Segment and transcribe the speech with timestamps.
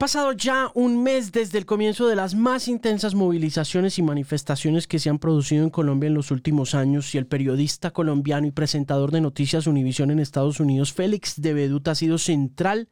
[0.00, 4.98] pasado ya un mes desde el comienzo de las más intensas movilizaciones y manifestaciones que
[4.98, 9.10] se han producido en Colombia en los últimos años y el periodista colombiano y presentador
[9.10, 12.88] de noticias Univisión en Estados Unidos, Félix de Bedut, ha sido central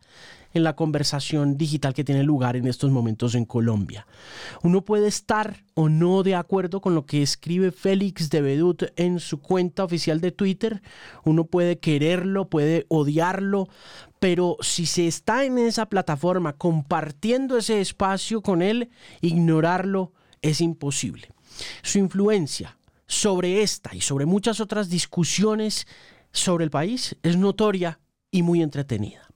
[0.55, 4.07] en la conversación digital que tiene lugar en estos momentos en Colombia.
[4.63, 9.21] Uno puede estar o no de acuerdo con lo que escribe Félix de Bedut en
[9.21, 10.83] su cuenta oficial de Twitter,
[11.25, 13.69] uno puede quererlo, puede odiarlo,
[14.19, 18.91] pero si se está en esa plataforma compartiendo ese espacio con él,
[19.21, 20.13] ignorarlo
[20.43, 21.29] es imposible.
[21.83, 25.87] Su influencia sobre esta y sobre muchas otras discusiones
[26.31, 29.28] sobre el país es notoria y muy entretenida.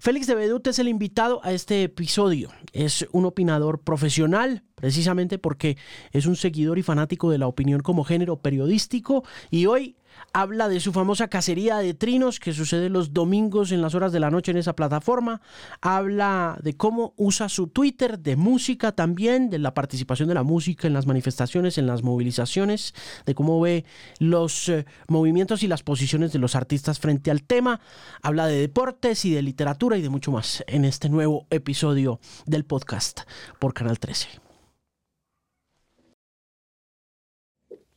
[0.00, 2.50] Félix de Bedut es el invitado a este episodio.
[2.72, 5.76] Es un opinador profesional, precisamente porque
[6.12, 9.96] es un seguidor y fanático de la opinión como género periodístico y hoy
[10.32, 14.20] habla de su famosa cacería de trinos que sucede los domingos en las horas de
[14.20, 15.40] la noche en esa plataforma,
[15.80, 20.86] habla de cómo usa su Twitter, de música también, de la participación de la música
[20.86, 22.94] en las manifestaciones, en las movilizaciones,
[23.26, 23.84] de cómo ve
[24.18, 27.80] los eh, movimientos y las posiciones de los artistas frente al tema,
[28.22, 32.64] habla de deportes y de literatura y de mucho más en este nuevo episodio del
[32.64, 33.20] podcast
[33.58, 34.47] por Canal 13.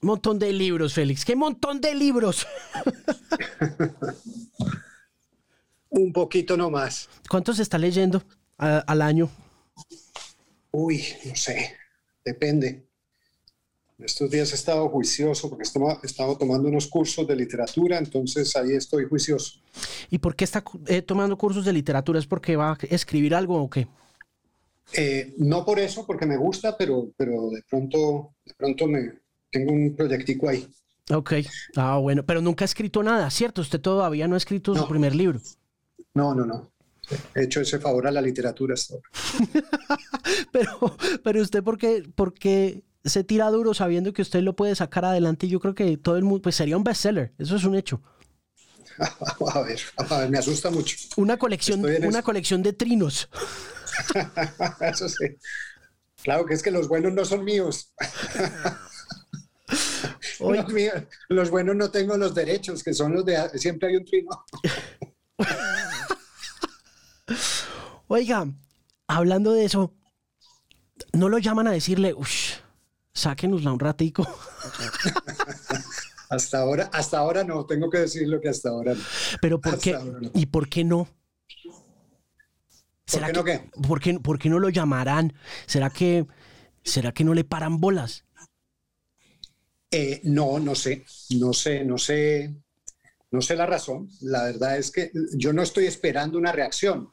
[0.01, 1.23] Montón de libros, Félix.
[1.23, 2.47] ¡Qué montón de libros!
[5.89, 7.07] Un poquito nomás.
[7.29, 8.23] ¿Cuántos está leyendo
[8.57, 9.29] al año?
[10.71, 11.75] Uy, no sé.
[12.25, 12.87] Depende.
[13.99, 18.73] Estos días he estado juicioso porque he estado tomando unos cursos de literatura, entonces ahí
[18.73, 19.59] estoy juicioso.
[20.09, 22.17] ¿Y por qué está eh, tomando cursos de literatura?
[22.17, 23.87] ¿Es porque va a escribir algo o qué?
[24.93, 29.20] Eh, no por eso, porque me gusta, pero, pero de pronto, de pronto me,
[29.51, 30.67] tengo un proyectico ahí.
[31.11, 31.33] Ok,
[31.75, 33.61] ah, bueno, pero nunca ha escrito nada, ¿cierto?
[33.61, 35.41] Usted todavía no ha escrito su primer libro.
[36.13, 36.71] No, no, no.
[37.35, 38.95] He hecho ese favor a la literatura hasta
[40.53, 44.75] pero, pero usted, ¿por qué, por qué se tira duro sabiendo que usted lo puede
[44.75, 45.49] sacar adelante?
[45.49, 48.01] Yo creo que todo el mundo, pues sería un bestseller, eso es un hecho.
[49.53, 50.95] a, ver, a ver, me asusta mucho.
[51.17, 53.29] Una colección, una colección de trinos.
[54.81, 55.25] eso sí.
[56.23, 57.93] Claro que es que los buenos no son míos.
[61.29, 64.45] Los, buenos no tengo los derechos, que son los de siempre hay un trino.
[68.07, 68.47] Oiga,
[69.07, 69.93] hablando de eso,
[71.13, 72.57] ¿no lo llaman a decirle, uff,
[73.13, 74.27] sáquenosla un ratico?
[76.29, 79.01] hasta ahora, hasta ahora no, tengo que decirlo que hasta ahora no.
[79.41, 79.97] Pero ¿por qué?
[80.33, 81.07] ¿Y por qué no?
[83.11, 83.69] ¿Por qué no qué?
[83.87, 85.33] ¿por qué, ¿Por qué no lo llamarán?
[85.65, 86.25] ¿Será que,
[86.83, 88.25] ¿Será que no le paran bolas?
[89.93, 91.03] Eh, no, no sé,
[91.37, 92.55] no sé, no sé,
[93.29, 94.09] no sé la razón.
[94.21, 97.09] La verdad es que yo no estoy esperando una reacción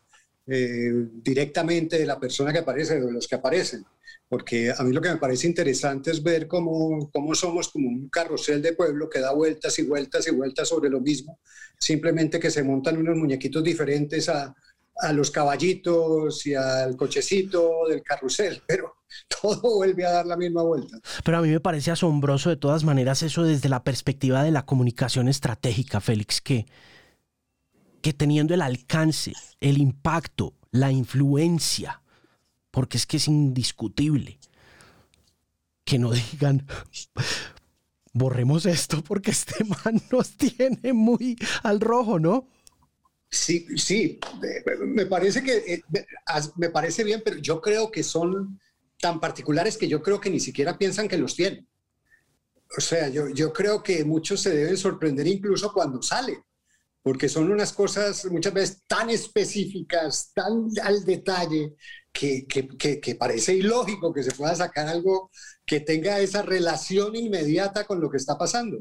[0.47, 3.85] eh, directamente de la persona que aparece, de los que aparecen,
[4.29, 8.09] porque a mí lo que me parece interesante es ver cómo, cómo somos como un
[8.09, 11.41] carrusel de pueblo que da vueltas y vueltas y vueltas sobre lo mismo,
[11.79, 14.55] simplemente que se montan unos muñequitos diferentes a,
[15.01, 18.97] a los caballitos y al cochecito del carrusel, pero
[19.41, 20.99] todo vuelve a dar la misma vuelta.
[21.25, 24.67] Pero a mí me parece asombroso de todas maneras eso desde la perspectiva de la
[24.67, 26.67] comunicación estratégica, Félix, que,
[28.03, 32.03] que teniendo el alcance, el impacto, la influencia,
[32.71, 34.39] porque es que es indiscutible,
[35.85, 36.67] que no digan,
[38.13, 42.49] borremos esto porque este man nos tiene muy al rojo, ¿no?
[43.31, 44.19] Sí, sí,
[44.87, 45.83] me parece que eh,
[46.57, 48.59] me parece bien, pero yo creo que son
[49.01, 51.69] tan particulares que yo creo que ni siquiera piensan que los tienen.
[52.77, 56.43] O sea, yo, yo creo que muchos se deben sorprender incluso cuando salen,
[57.03, 61.75] porque son unas cosas muchas veces tan específicas, tan al detalle,
[62.13, 65.31] que, que, que, parece ilógico que se pueda sacar algo
[65.65, 68.79] que tenga esa relación inmediata con lo que está pasando.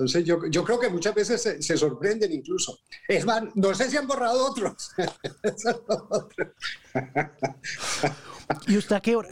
[0.00, 2.78] Entonces yo, yo creo que muchas veces se, sorprenden incluso.
[3.06, 4.92] Es más, no sé si han borrado otros.
[8.66, 9.28] ¿Y usted a qué hora,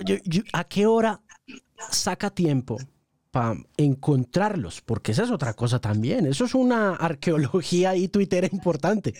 [0.52, 1.22] a qué hora
[1.90, 2.76] saca tiempo
[3.30, 4.82] para encontrarlos?
[4.82, 6.26] Porque esa es otra cosa también.
[6.26, 9.14] Eso es una arqueología y Twitter importante.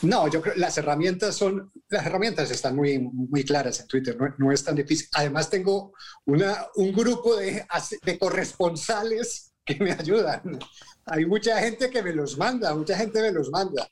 [0.00, 4.34] No, yo creo las herramientas son, las herramientas están muy, muy claras en Twitter, no,
[4.38, 5.06] no es tan difícil.
[5.12, 5.92] Además tengo
[6.24, 7.66] una, un grupo de,
[8.02, 10.58] de corresponsales que me ayudan.
[11.06, 13.88] Hay mucha gente que me los manda, mucha gente me los manda.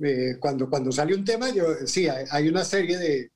[0.00, 3.30] Eh, cuando, cuando sale un tema, yo sí, hay, una serie de,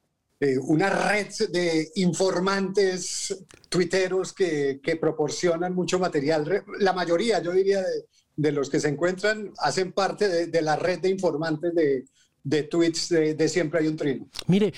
[0.63, 6.65] una red de informantes tuiteros que, que, proporcionan mucho material.
[6.79, 8.05] La mayoría, yo diría, de,
[8.37, 12.05] de, los que se encuentran hacen parte de, de la red de informantes de,
[12.45, 14.27] de tweets de, siempre hay un trino.
[14.47, 14.73] Mire,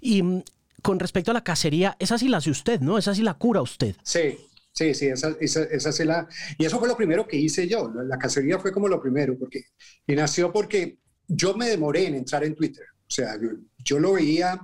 [0.00, 0.42] y mm,
[0.82, 2.98] con respecto a la cacería, esa sí la hace usted, ¿no?
[2.98, 3.94] Esa sí la cura usted.
[4.02, 4.38] Sí,
[4.72, 6.28] sí, sí, esa, esa, sí la...
[6.58, 7.90] Y eso fue lo primero que hice yo.
[7.90, 9.64] La, cacería fue como lo primero, porque...
[10.06, 12.84] Y nació porque yo me demoré en entrar en Twitter.
[13.02, 13.38] O sea,
[13.78, 14.60] yo, lo veía...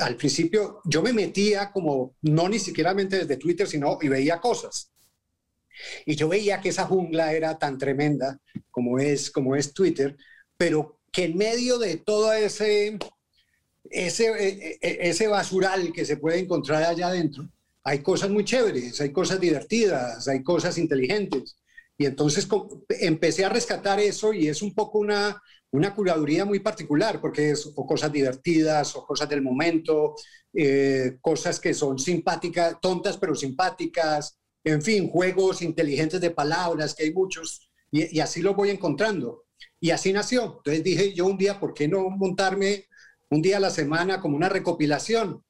[0.00, 4.90] al principio yo me metía como, no ni siquiera desde Twitter, sino y veía cosas.
[6.06, 8.38] Y yo veía que esa jungla era tan tremenda
[8.70, 10.16] como es, como es Twitter,
[10.56, 12.98] pero que en medio de todo ese,
[13.90, 17.48] ese, e, e, ese basural que se puede encontrar allá adentro,
[17.84, 21.56] hay cosas muy chéveres, hay cosas divertidas, hay cosas inteligentes.
[21.96, 22.48] Y entonces
[22.88, 25.40] empecé a rescatar eso y es un poco una,
[25.70, 30.14] una curaduría muy particular, porque es o cosas divertidas o cosas del momento,
[30.52, 37.04] eh, cosas que son simpáticas, tontas pero simpáticas, en fin, juegos inteligentes de palabras, que
[37.04, 39.44] hay muchos, y, así lo voy encontrando.
[39.78, 40.56] Y así nació.
[40.58, 42.86] Entonces dije yo un día, ¿por qué no montarme
[43.30, 45.44] un día a la semana como una recopilación?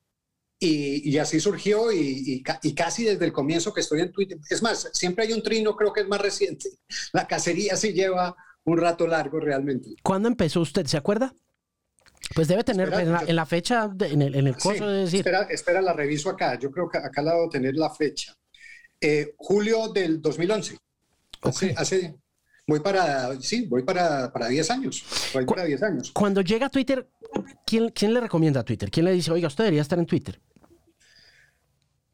[0.59, 4.39] Y, así surgió y, casi desde el comienzo que estoy en Twitter.
[4.49, 6.71] Es más, siempre hay un trino, creo que es más reciente.
[7.13, 8.35] La cacería sí lleva
[8.65, 9.91] un rato largo realmente.
[10.03, 10.87] ¿Cuándo empezó usted?
[10.87, 11.35] ¿Se acuerda?
[12.35, 15.21] Pues debe tener en, la, fecha, en el, en de decir.
[15.21, 16.59] Espera, espera, la reviso acá.
[16.59, 18.35] Yo creo que acá la debo tener la fecha.
[19.01, 20.79] Eh, julio del 2011.
[21.77, 22.15] Hace,
[22.67, 25.05] voy para, sí, voy para, para 10 años.
[25.35, 26.13] Voy para 10 años.
[26.13, 27.07] Cuando llega a Twitter,
[27.67, 28.91] ¿quién, ¿quién le recomienda a Twitter?
[28.91, 30.41] ¿Quién le dice, oiga, usted debería estar en Twitter?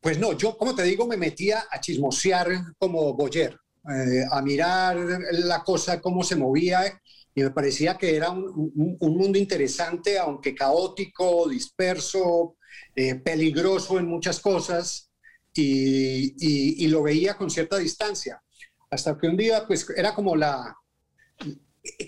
[0.00, 3.58] Pues no, yo, como te digo, me metía a chismosear como Boyer,
[3.88, 4.96] eh, a mirar
[5.32, 7.00] la cosa, cómo se movía,
[7.34, 12.56] y me parecía que era un, un, mundo interesante, aunque caótico, disperso,
[12.94, 15.11] eh, peligroso en muchas cosas
[15.55, 18.43] y, lo veía con cierta distancia.
[18.90, 20.75] Hasta que un día, pues era como la...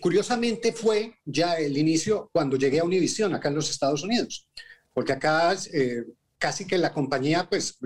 [0.01, 4.49] Curiosamente fue ya el inicio cuando llegué a Univision, acá en los Estados Unidos,
[4.93, 6.05] porque acá eh,
[6.39, 7.79] casi que la compañía pues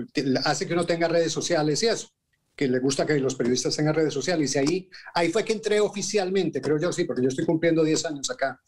[0.43, 2.09] hace que uno tenga redes sociales y eso,
[2.55, 4.55] que le gusta que los periodistas tengan redes sociales.
[4.55, 8.05] Y ahí, ahí fue que entré oficialmente, creo yo sí, porque yo estoy cumpliendo 10
[8.05, 8.59] años acá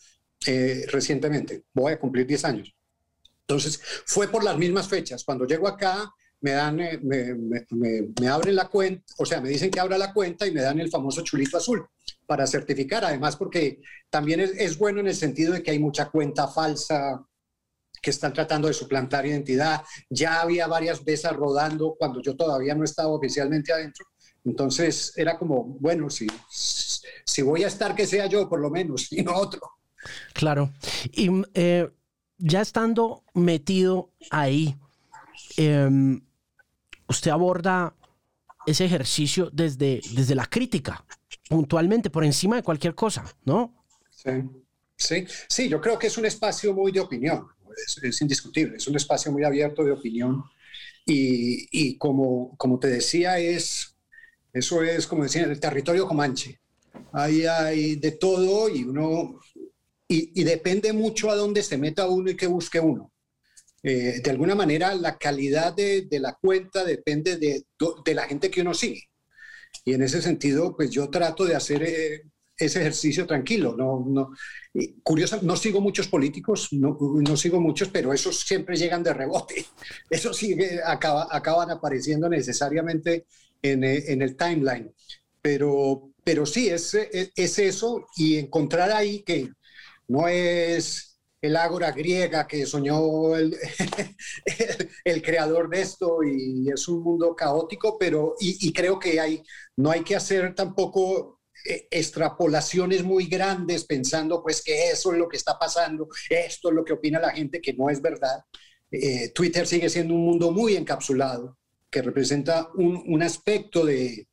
[0.45, 2.75] eh, recientemente, voy a cumplir 10 años.
[3.41, 5.23] Entonces, fue por las mismas fechas.
[5.23, 7.35] Cuando llego acá, me dan, eh, me,
[8.19, 10.79] me, abren la cuenta, o sea, me dicen que abra la cuenta y me dan
[10.79, 11.85] el famoso chulito azul
[12.25, 16.47] para certificar, además porque también es, bueno en el sentido de que hay mucha cuenta
[16.47, 17.25] falsa
[18.01, 19.81] que están tratando de suplantar identidad.
[20.09, 24.05] Ya había varias veces rodando cuando yo todavía no estaba oficialmente adentro.
[24.45, 26.25] Entonces era como, bueno, si,
[27.25, 29.61] si voy a estar, que sea yo por lo menos, y no otro.
[30.33, 30.71] Claro.
[31.11, 31.89] Y eh,
[32.37, 34.77] ya estando metido ahí,
[35.57, 36.21] eh,
[37.09, 37.95] usted aborda
[38.65, 41.03] ese ejercicio desde, desde la crítica,
[41.49, 43.83] puntualmente, por encima de cualquier cosa, ¿no?
[44.11, 44.31] Sí,
[44.95, 47.47] sí, sí yo creo que es un espacio muy de opinión,
[48.03, 50.43] es, indiscutible, es un espacio muy abierto de opinión
[51.05, 53.95] y, y, como, como te decía, es,
[54.53, 56.59] eso es, como decía, el territorio comanche.
[57.11, 59.39] Ahí hay de todo y uno,
[60.07, 63.11] y, y depende mucho a dónde se meta uno y qué busque uno.
[63.81, 67.63] Eh, de alguna manera la calidad de, la cuenta depende de,
[68.13, 69.03] la gente que uno sigue.
[69.85, 72.23] Y en ese sentido, pues yo trato de hacer eh,
[72.57, 73.75] ese ejercicio tranquilo.
[73.77, 74.31] No, no,
[75.03, 79.65] curioso, no sigo muchos políticos, no, no, sigo muchos, pero esos siempre llegan de rebote.
[80.09, 83.25] Eso sí acaba, acaban apareciendo necesariamente
[83.61, 84.93] en, eh, en, el timeline.
[85.41, 89.49] Pero, pero sí, es, es eso y encontrar ahí que
[90.09, 91.08] no es
[91.41, 93.55] el ágora griega que soñó el,
[95.05, 99.43] el, creador de esto y es un mundo caótico, pero y, creo que hay,
[99.77, 105.29] no hay que hacer tampoco eh, extrapolaciones muy grandes pensando pues que eso es lo
[105.29, 108.43] que está pasando, esto es lo que opina la gente, que no es verdad.
[108.91, 111.57] Eh, Twitter sigue siendo un mundo muy encapsulado,
[111.89, 114.27] que representa un, un aspecto de,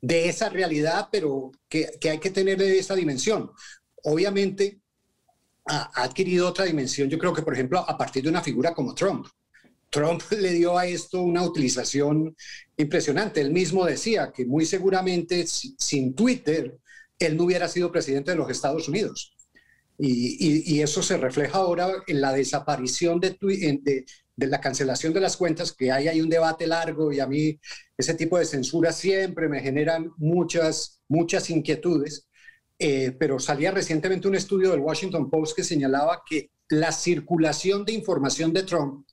[0.00, 3.50] de, esa realidad, pero que, que hay que tener esa dimensión.
[4.04, 4.81] Obviamente,
[5.66, 8.94] ha, adquirido otra dimensión, yo creo que, por ejemplo, a partir de una figura como
[8.94, 9.26] Trump.
[9.90, 12.34] Trump le dio a esto una utilización
[12.76, 13.40] impresionante.
[13.40, 16.78] Él mismo decía que muy seguramente sin Twitter
[17.18, 19.36] él no hubiera sido presidente de los Estados Unidos.
[19.98, 23.36] Y, eso se refleja ahora en la desaparición de,
[24.36, 27.60] la cancelación de las cuentas, que hay, hay un debate largo y a mí
[27.96, 32.26] ese tipo de censura siempre me generan muchas, muchas inquietudes.
[32.84, 37.92] Eh, pero salía recientemente un estudio del Washington Post que señalaba que la circulación de
[37.92, 39.06] información de Trump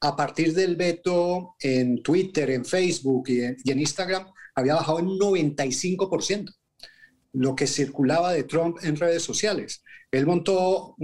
[0.00, 6.54] a partir del veto en Twitter, en Facebook y en, Instagram había bajado en 95%.
[7.32, 9.82] lo que circulaba de Trump en redes sociales.
[10.12, 10.94] Él montó,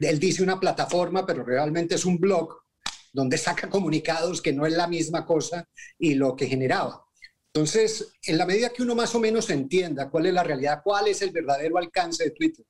[0.00, 2.58] él dice una plataforma, pero realmente es un blog
[3.10, 5.66] donde saca comunicados que no es la misma cosa
[5.98, 7.06] y lo que generaba.
[7.54, 11.08] Entonces, en la medida que uno más o menos entienda cuál es la realidad, cuál
[11.08, 12.64] es el verdadero alcance de Twitter,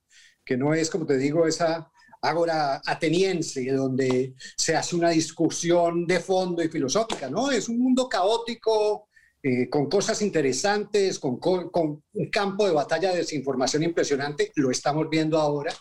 [0.44, 1.88] que no es, como te digo, esa
[2.20, 7.50] ágora ateniense donde se hace una discusión de fondo y filosófica, ¿no?
[7.50, 9.08] Es un mundo caótico,
[9.42, 15.38] eh, con cosas interesantes, con, un campo de batalla de desinformación impresionante, lo estamos viendo
[15.38, 15.74] ahora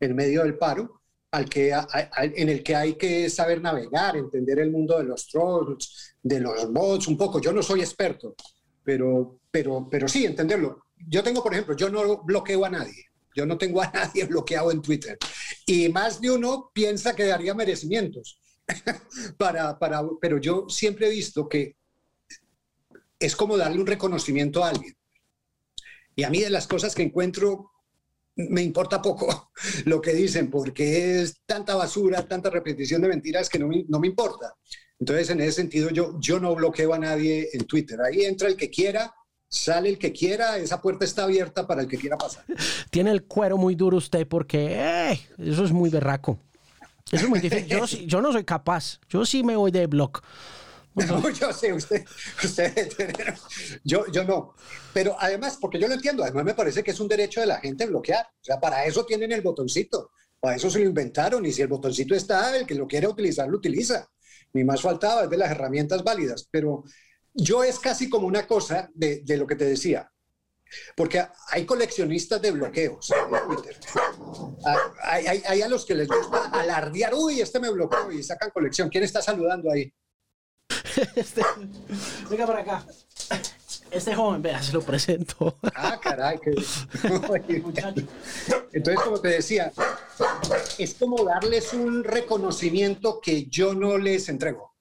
[0.00, 1.01] en medio del paro,
[1.32, 6.14] al que, en el que hay que saber navegar, entender el mundo de los trolls,
[6.22, 7.40] de los bots, un poco.
[7.40, 8.34] Yo no soy experto,
[8.84, 10.84] pero, pero, pero sí, entenderlo.
[11.08, 13.06] Yo tengo, por ejemplo, yo no bloqueo a nadie.
[13.34, 15.16] Yo no tengo a nadie bloqueado en Twitter.
[15.64, 18.38] Y más de uno piensa que daría merecimientos.
[19.38, 21.76] para, para, pero yo siempre he visto que
[23.18, 24.94] es como darle un reconocimiento a alguien.
[26.14, 27.71] Y a mí de las cosas que encuentro
[28.36, 29.50] me importa poco
[29.84, 34.00] lo que dicen, porque es tanta basura, tanta repetición de mentiras que no me, no
[34.00, 34.54] me importa.
[34.98, 38.00] Entonces, en ese sentido, yo, yo no bloqueo a nadie en Twitter.
[38.00, 39.12] Ahí entra el que quiera,
[39.48, 42.44] sale el que quiera, esa puerta está abierta para el que quiera pasar.
[42.90, 46.38] Tiene el cuero muy duro usted porque eh, eso es muy berraco.
[47.10, 47.66] Eso es muy difícil.
[47.66, 49.00] Yo, yo no soy capaz.
[49.08, 50.22] Yo sí me voy de blog.
[51.08, 52.04] No, yo sé, usted,
[52.44, 52.90] usted
[53.84, 54.54] yo, yo no.
[54.92, 57.60] Pero además, porque yo lo entiendo, además me parece que es un derecho de la
[57.60, 58.26] gente bloquear.
[58.26, 61.68] O sea, para eso tienen el botoncito, para eso se lo inventaron y si el
[61.68, 64.08] botoncito está, el que lo quiere utilizar, lo utiliza.
[64.54, 66.46] Ni más faltaba, es de las herramientas válidas.
[66.50, 66.84] Pero
[67.32, 70.10] yo es casi como una cosa de, de lo que te decía.
[70.96, 73.76] Porque hay coleccionistas de bloqueos en Twitter.
[74.64, 78.22] Ah, hay, hay, hay, a los que les gusta alardear, uy, este me bloqueó y
[78.22, 78.88] sacan colección.
[78.88, 79.92] ¿Quién está saludando ahí?
[81.16, 81.42] Este,
[82.30, 82.86] venga para acá.
[83.90, 85.56] Este joven, vea, se lo presento.
[85.74, 86.38] Ah, caray.
[86.38, 86.50] Que...
[88.72, 89.72] Entonces, como te decía,
[90.78, 94.71] es como darles un reconocimiento que yo no les entrego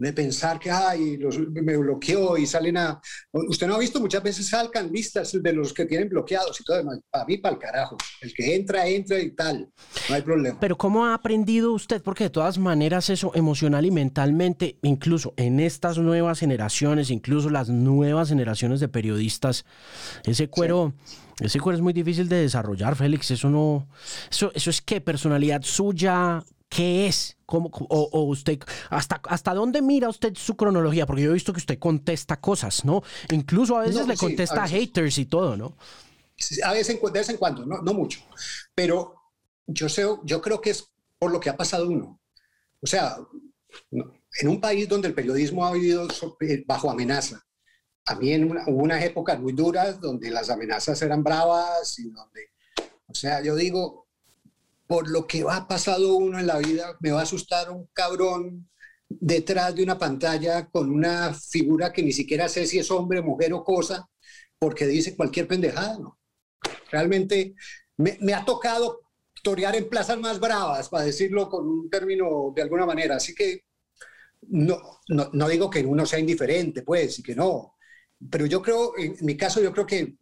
[0.00, 2.98] de pensar que ay, los, me bloqueó y salen a...
[3.32, 6.78] Usted no ha visto muchas veces salgan listas de los que tienen bloqueados y todo
[6.78, 7.00] demás.
[7.10, 7.98] Para mí, para el carajo.
[8.22, 9.70] El que entra, entra y tal.
[10.08, 10.58] No hay problema.
[10.58, 12.02] Pero ¿cómo ha aprendido usted?
[12.02, 17.68] Porque de todas maneras eso emocional y mentalmente, incluso en estas nuevas generaciones, incluso las
[17.68, 19.66] nuevas generaciones de periodistas,
[20.24, 20.94] ese cuero...
[21.40, 23.30] Ese cuero es muy difícil de desarrollar, Félix.
[23.30, 23.88] Eso no.
[24.30, 27.36] Eso, eso es qué personalidad suya, ¿Qué es?
[27.46, 28.60] ¿Cómo, o, usted,
[28.90, 31.04] hasta, ¿Hasta dónde mira usted su cronología?
[31.04, 33.02] Porque yo he visto que usted contesta cosas, ¿no?
[33.32, 35.76] Incluso a veces le contesta a, haters y todo, ¿no?
[36.64, 38.20] A veces, de vez en cuando, no, no mucho.
[38.72, 39.16] Pero
[39.66, 42.20] yo, sé, yo creo que es por lo que ha pasado uno.
[42.80, 43.16] O sea,
[43.90, 46.06] en un país donde el periodismo ha vivido
[46.40, 47.44] eh, bajo amenaza,
[48.06, 52.10] a mí en una, hubo unas épocas muy duras donde las amenazas eran bravas y
[52.10, 52.50] donde,
[53.06, 54.06] o sea, yo digo,
[54.90, 58.68] por lo que va pasado uno en la vida, me va a asustar un cabrón
[59.08, 63.52] detrás de una pantalla con una figura que ni siquiera sé si es hombre, mujer
[63.52, 64.08] o cosa,
[64.58, 65.96] porque dice cualquier pendejada.
[65.96, 66.18] ¿no?
[66.90, 67.54] Realmente
[67.98, 69.02] me, ha tocado
[69.44, 73.14] torear en plazas más bravas, para decirlo con un término de alguna manera.
[73.14, 73.60] Así que
[74.48, 77.76] no, no, no digo que uno sea indiferente, pues, y que no.
[78.28, 80.16] Pero yo creo, en mi caso, yo creo que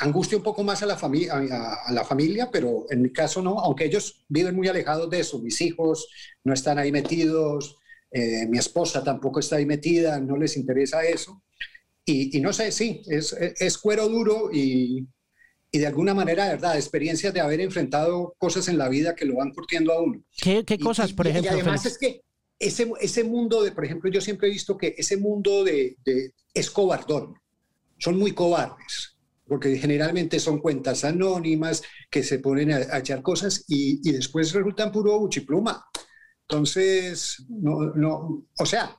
[0.00, 3.58] angustia un poco más a la, familia, a, la familia, pero en mi caso no,
[3.60, 5.38] aunque ellos viven muy alejados de eso.
[5.38, 6.08] Mis hijos
[6.42, 7.76] no están ahí metidos,
[8.10, 11.42] eh, mi esposa tampoco está ahí metida, no les interesa eso.
[12.04, 15.06] Y, no sé, sí, es, es cuero duro y,
[15.70, 19.26] y, de alguna manera, de verdad, experiencias de haber enfrentado cosas en la vida que
[19.26, 20.20] lo van curtiendo a uno.
[20.42, 21.52] ¿Qué, qué cosas, por ejemplo?
[21.52, 22.22] Y además es que
[22.58, 26.32] ese, ese mundo de, por ejemplo, yo siempre he visto que ese mundo de, de
[26.52, 27.34] es cobardón.
[27.98, 29.14] Son muy cobardes
[29.50, 34.92] porque generalmente son cuentas anónimas que se ponen a, echar cosas y, y, después resultan
[34.92, 35.84] puro buchipluma.
[36.42, 38.96] Entonces, no, no, o sea,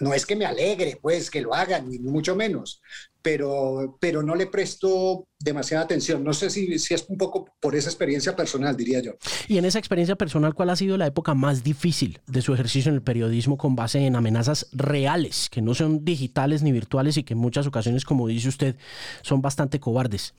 [0.00, 2.82] no es que me alegre, pues, que lo hagan, ni mucho menos,
[3.26, 6.22] pero, pero no le presto demasiada atención.
[6.22, 9.16] No sé si, si, es un poco por esa experiencia personal, diría yo.
[9.48, 12.88] Y en esa experiencia personal, ¿cuál ha sido la época más difícil de su ejercicio
[12.88, 17.24] en el periodismo con base en amenazas reales, que no son digitales ni virtuales y
[17.24, 18.76] que en muchas ocasiones, como dice usted,
[19.22, 20.34] son bastante cobardes?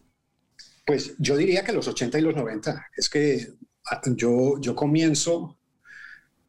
[0.85, 2.87] Pues yo diría que los 80 y los 90.
[2.95, 3.49] Es que
[3.91, 5.57] ah, yo, yo comienzo,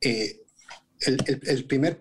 [0.00, 0.37] eh,
[1.00, 1.99] el, el, el primer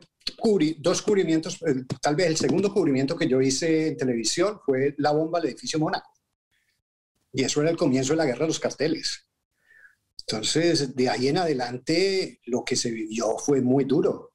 [0.80, 1.60] dos cubrimientos,
[2.02, 5.80] tal vez el segundo cubrimiento que yo hice en televisión fue la bomba al edificio
[5.80, 6.12] Mónaco.
[7.34, 9.28] Y eso era el comienzo de la guerra de los carteles.
[10.20, 14.34] Entonces, de ahí en adelante, lo que se vivió fue muy duro.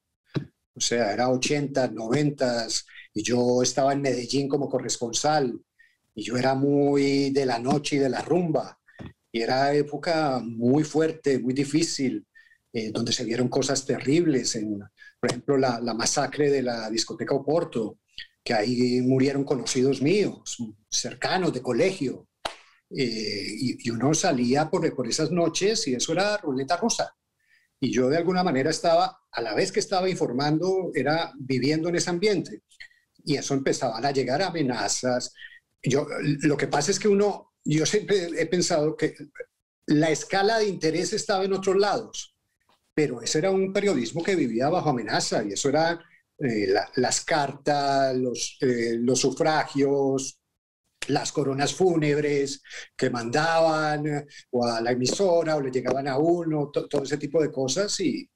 [0.75, 2.67] O sea, era 80, 90,
[3.15, 5.61] y yo estaba en Medellín como corresponsal.
[6.15, 8.79] y yo era muy de la noche y de la rumba.
[9.33, 12.27] Y era época muy fuerte, muy difícil,
[12.73, 14.55] eh, donde se vieron cosas terribles.
[14.57, 14.81] En,
[15.23, 18.01] por ejemplo, la, la, masacre de la discoteca Oporto,
[18.43, 20.59] que ahí murieron conocidos míos,
[20.91, 22.27] cercanos de colegio.
[22.91, 27.15] Eh, y, y, uno salía por, por esas noches y eso era ruleta rusa.
[27.79, 31.95] Y yo de alguna manera estaba, a la vez que estaba informando, era viviendo en
[31.95, 32.65] ese ambiente.
[33.25, 35.33] Y eso empezaban a llegar amenazas.
[35.85, 36.05] Yo,
[36.43, 39.15] lo que pasa es que uno, yo siempre he pensado que
[39.87, 42.32] la escala de interés estaba en otros lados,
[42.95, 46.01] pero ese era un periodismo que vivía bajo amenaza y eso era
[46.39, 50.39] eh, la, las cartas, los, eh, los sufragios,
[51.09, 52.63] las coronas fúnebres
[52.97, 57.51] que mandaban o a la emisora o le llegaban a uno, todo ese tipo de
[57.51, 58.29] cosas y,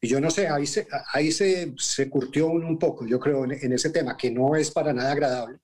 [0.00, 3.44] y, yo no sé, ahí se, ahí se, se curtió uno un poco, yo creo,
[3.44, 5.58] en, ese tema, que no es para nada agradable,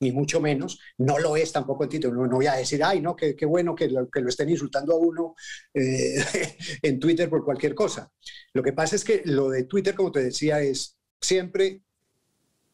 [0.00, 3.00] ni mucho menos, no lo es tampoco el título, no, no voy a decir, ay,
[3.00, 5.34] no, qué, bueno que lo, que lo, estén insultando a uno
[5.74, 6.16] eh,
[6.82, 8.10] en Twitter por cualquier cosa.
[8.54, 11.82] Lo que pasa es que lo de Twitter, como te decía, es siempre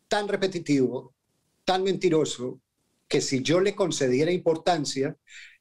[0.06, 1.14] tan repetitivo,
[1.64, 2.60] tan mentiroso,
[3.08, 5.16] que si yo le concediera importancia,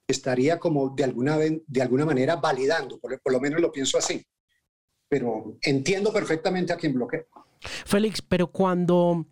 [0.07, 4.23] estaría como de alguna, de alguna manera validando, por, por lo menos lo pienso así.
[5.07, 7.25] Pero entiendo perfectamente a quien bloquea.
[7.85, 9.25] Félix, pero cuando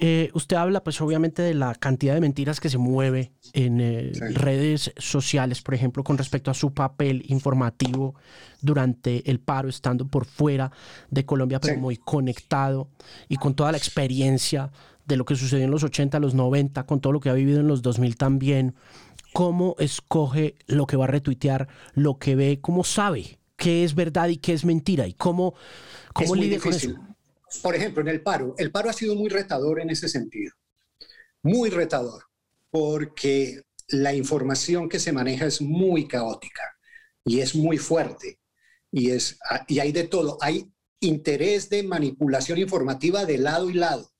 [0.00, 4.12] eh, usted habla, pues obviamente, de la cantidad de mentiras que se mueve en eh,
[4.14, 4.20] sí.
[4.34, 8.14] redes sociales, por ejemplo, con respecto a su papel informativo
[8.60, 10.70] durante el paro, estando por fuera
[11.10, 11.80] de Colombia, pero sí.
[11.80, 12.88] muy conectado
[13.28, 14.70] y con toda la experiencia
[15.04, 17.58] de lo que sucedió en los 80, los 90, con todo lo que ha vivido
[17.58, 18.76] en los 2000 también.
[19.32, 24.28] ¿Cómo escoge lo que va a retuitear, lo que ve, cómo sabe qué es verdad
[24.28, 25.54] y qué es mentira y cómo,
[26.14, 26.94] cómo lidia con eso?
[27.62, 30.52] Por ejemplo, en el paro, el paro ha sido muy retador en ese sentido,
[31.42, 32.24] muy retador,
[32.70, 36.62] porque la información que se maneja es muy caótica
[37.24, 38.38] y es muy fuerte
[38.90, 44.10] y, es, y hay de todo, hay interés de manipulación informativa de lado y lado.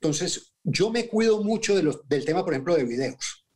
[0.00, 3.46] Entonces, yo me cuido mucho del tema, por ejemplo, de videos.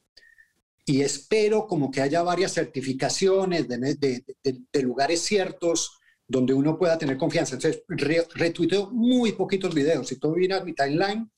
[0.84, 5.99] Y espero como que haya varias certificaciones de lugares ciertos
[6.30, 7.56] donde uno pueda tener confianza.
[7.56, 10.06] Entonces, re, retuiteo muy poquitos videos.
[10.06, 11.28] Si tú miras mi timeline,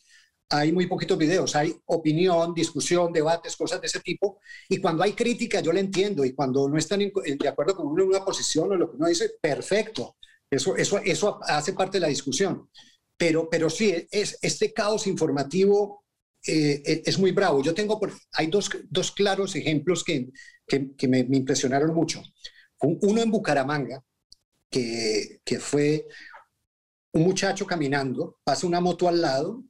[0.50, 1.56] hay muy poquitos videos.
[1.56, 4.38] Hay opinión, discusión, debates, cosas de ese tipo.
[4.68, 6.26] Y cuando hay crítica, yo la entiendo.
[6.26, 8.96] Y cuando no están en, de acuerdo con uno en una posición o lo que
[8.98, 10.16] uno dice, perfecto.
[10.50, 12.68] Eso, eso, eso hace parte de la discusión.
[13.16, 16.04] Pero, pero sí, es, este caos informativo
[16.46, 17.62] eh, es muy bravo.
[17.62, 17.98] Yo tengo,
[18.32, 20.28] hay dos, dos claros ejemplos que,
[20.66, 22.22] que, que me, me impresionaron mucho.
[22.78, 24.02] Uno en Bucaramanga,
[24.72, 26.06] que, fue
[27.12, 29.62] un muchacho caminando, pasa una moto al lado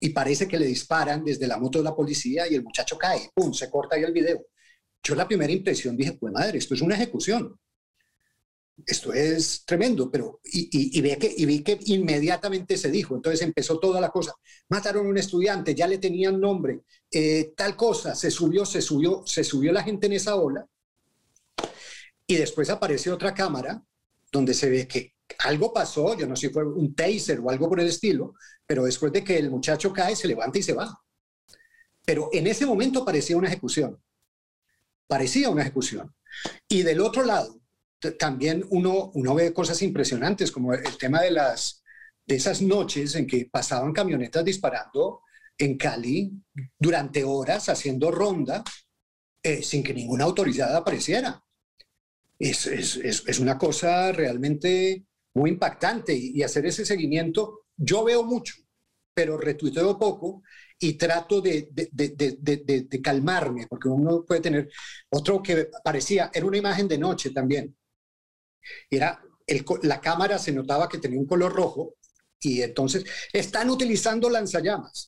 [0.00, 3.30] y parece que le disparan desde la moto de la policía y el muchacho cae,
[3.34, 4.46] ¡pum!, se corta ahí el video.
[5.02, 7.58] Yo la primera impresión dije, pues madre, esto es una ejecución.
[8.86, 13.42] Esto es tremendo, pero y, y, ve que, y vi que inmediatamente se dijo, entonces
[13.42, 14.32] empezó toda la cosa,
[14.70, 16.80] mataron a un estudiante, ya le tenían nombre,
[17.10, 20.66] eh, tal cosa, se subió, se subió, se subió la gente en esa ola
[22.30, 23.82] y después aparece otra cámara
[24.30, 27.68] donde se ve que algo pasó, yo no sé si fue un taser o algo
[27.68, 30.96] por el estilo, pero después de que el muchacho cae, se levanta y se va.
[32.06, 34.00] Pero en ese momento parecía una ejecución.
[35.08, 36.14] Parecía una ejecución.
[36.68, 37.60] Y del otro lado,
[38.16, 41.82] también uno, uno ve cosas impresionantes, como el tema de, las,
[42.24, 45.22] de esas noches en que pasaban camionetas disparando
[45.58, 46.30] en Cali
[46.78, 48.62] durante horas, haciendo ronda,
[49.42, 51.42] eh, sin que ninguna autoridad apareciera
[52.40, 58.24] es, es, es, es una cosa realmente muy impactante y hacer ese seguimiento, yo veo
[58.24, 58.54] mucho,
[59.14, 60.42] pero retuiteo poco
[60.78, 64.70] y trato de, de, de, de, calmarme, porque uno puede tener
[65.10, 67.76] otro que parecía, era una imagen de noche también.
[68.90, 71.96] Era el, la cámara se notaba que tenía un color rojo
[72.40, 75.04] y entonces están utilizando lanzallamas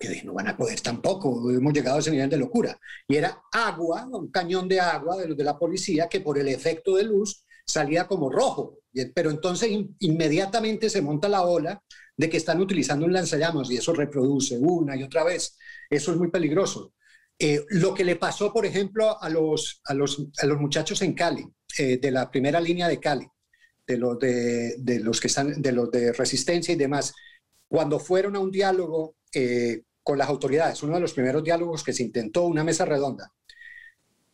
[0.00, 2.80] que no van a poder tampoco, hemos llegado a ese nivel de locura.
[3.06, 6.48] Y era agua, un cañón de agua de los de la policía que por el
[6.48, 8.78] efecto de luz salía como rojo.
[9.14, 11.82] Pero entonces in, inmediatamente se monta la ola
[12.16, 15.58] de que están utilizando un lanzallamas y eso reproduce una y otra vez.
[15.90, 16.94] Eso es muy peligroso.
[17.38, 21.12] Eh, lo que le pasó, por ejemplo, a los, a los, a los muchachos en
[21.12, 21.46] Cali,
[21.78, 23.26] eh, de la primera línea de Cali,
[23.86, 27.12] de los de, de, los que están, de los de resistencia y demás,
[27.68, 31.92] cuando fueron a un diálogo eh, con las autoridades, uno de los primeros diálogos que
[31.92, 33.32] se intentó, una mesa redonda.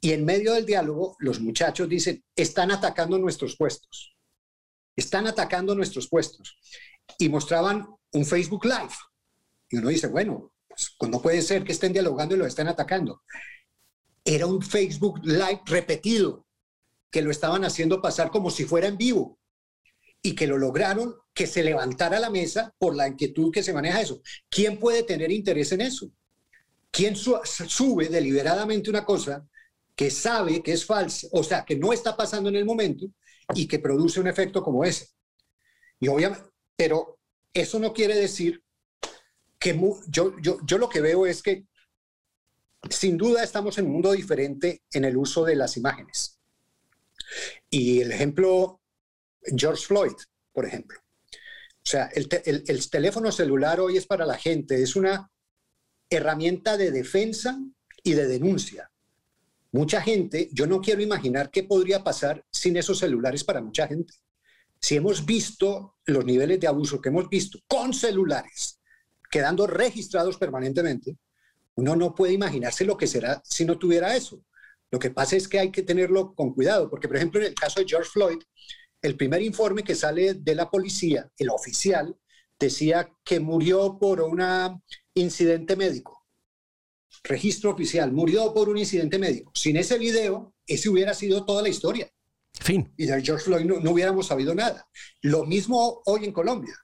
[0.01, 4.17] Y en medio del diálogo, los muchachos dicen, están atacando nuestros puestos,
[4.97, 6.57] están atacando nuestros puestos.
[7.19, 8.95] Y mostraban un Facebook Live
[9.69, 13.21] Y uno dice, bueno, pues, no puede ser que estén dialogando y lo estén atacando.
[14.25, 16.47] Era un Facebook Live repetido,
[17.11, 19.39] que lo estaban haciendo pasar como si fuera en vivo
[20.23, 24.01] y que lo lograron que se levantara la mesa por la inquietud que se maneja
[24.01, 24.23] eso.
[24.49, 26.11] ¿Quién puede tener interés en eso?
[26.91, 29.47] ¿Quién sube deliberadamente una cosa
[29.95, 33.05] que sabe que es falsa, o sea, que no está pasando en el momento
[33.55, 35.09] y que produce un efecto como ese?
[36.01, 37.19] Y obviamente, pero
[37.53, 38.63] eso no quiere decir
[39.59, 41.67] que yo, yo, yo lo que veo es que
[42.89, 46.41] sin duda estamos en un mundo diferente en el uso de las imágenes.
[47.69, 48.81] Y el ejemplo
[49.55, 50.17] George Floyd,
[50.55, 51.06] por ejemplo.
[51.87, 55.31] O sea, el, teléfono celular hoy es para la gente, es una
[56.11, 57.61] herramienta de defensa
[58.03, 58.91] y de denuncia.
[59.71, 64.15] Mucha gente, yo no quiero imaginar qué podría pasar sin esos celulares para mucha gente.
[64.81, 68.81] Si hemos visto los niveles de abuso que hemos visto con celulares,
[69.31, 71.17] quedando registrados permanentemente,
[71.77, 74.43] uno no puede imaginarse lo que será si no tuviera eso.
[74.91, 77.55] Lo que pasa es que hay que tenerlo con cuidado, porque por ejemplo en el
[77.55, 78.39] caso de George Floyd,
[79.07, 82.17] el primer informe que sale de la policía, el oficial,
[82.59, 84.43] decía que murió por un
[85.15, 86.27] incidente médico.
[87.23, 89.53] Registro oficial, murió por un incidente médico.
[89.55, 92.11] Sin ese video, ese hubiera sido toda la historia.
[92.53, 92.93] Fin.
[92.97, 94.89] Y de George Floyd no, hubiéramos sabido nada.
[95.23, 96.75] Lo mismo hoy en Colombia.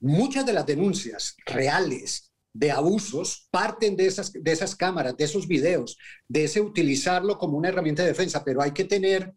[0.00, 5.46] Muchas de las denuncias reales de abusos parten de esas, de esas cámaras, de esos
[5.46, 5.96] videos,
[6.28, 9.32] de ese utilizarlo como una herramienta de defensa, pero hay que tener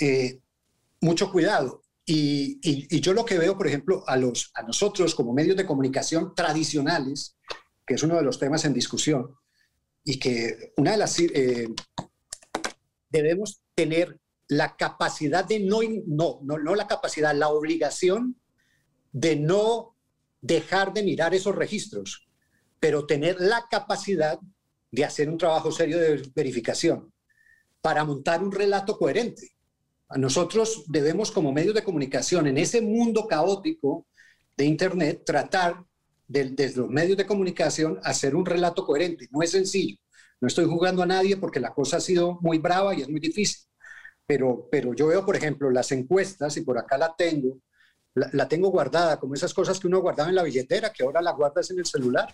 [0.00, 0.40] eh,
[1.00, 1.83] mucho cuidado.
[2.06, 6.34] Y, yo lo que veo, por ejemplo, a, los, a nosotros como medios de comunicación
[6.34, 7.36] tradicionales,
[7.86, 9.34] que es uno de los temas en discusión,
[10.04, 11.18] y que una de las...
[11.18, 11.68] Eh,
[13.08, 18.40] debemos tener la capacidad de no, no, no, no la capacidad, la obligación
[19.12, 19.96] de no
[20.40, 22.28] dejar de mirar esos registros,
[22.80, 24.38] pero tener la capacidad
[24.90, 27.12] de hacer un trabajo serio de verificación
[27.80, 29.53] para montar un relato coherente.
[30.16, 34.06] Nosotros debemos como medios de comunicación en ese mundo caótico
[34.56, 35.84] de Internet tratar
[36.26, 39.28] desde los medios de comunicación hacer un relato coherente.
[39.30, 39.96] No es sencillo.
[40.40, 43.20] No estoy jugando a nadie porque la cosa ha sido muy brava y es muy
[43.20, 43.66] difícil.
[44.26, 47.58] Pero, pero yo veo, por ejemplo, las encuestas y por acá la tengo,
[48.14, 51.32] la, tengo guardada, como esas cosas que uno guardaba en la billetera, que ahora la
[51.32, 52.32] guardas en el celular,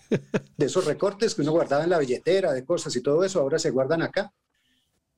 [0.57, 3.59] de esos recortes que uno guardaba en la billetera, de cosas y todo eso, ahora
[3.59, 4.33] se guardan acá,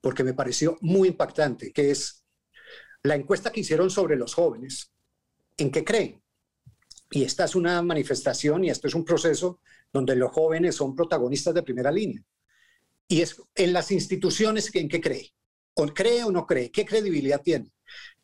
[0.00, 2.21] porque me pareció muy impactante, que es
[3.02, 4.92] la encuesta que hicieron sobre los jóvenes,
[5.56, 6.22] ¿en qué creen?
[7.10, 9.60] Y esta es una manifestación y esto es un proceso
[9.92, 12.22] donde los jóvenes son protagonistas de primera línea.
[13.08, 15.34] Y es en las instituciones en qué cree.
[15.74, 17.72] O cree o no cree, qué credibilidad tiene.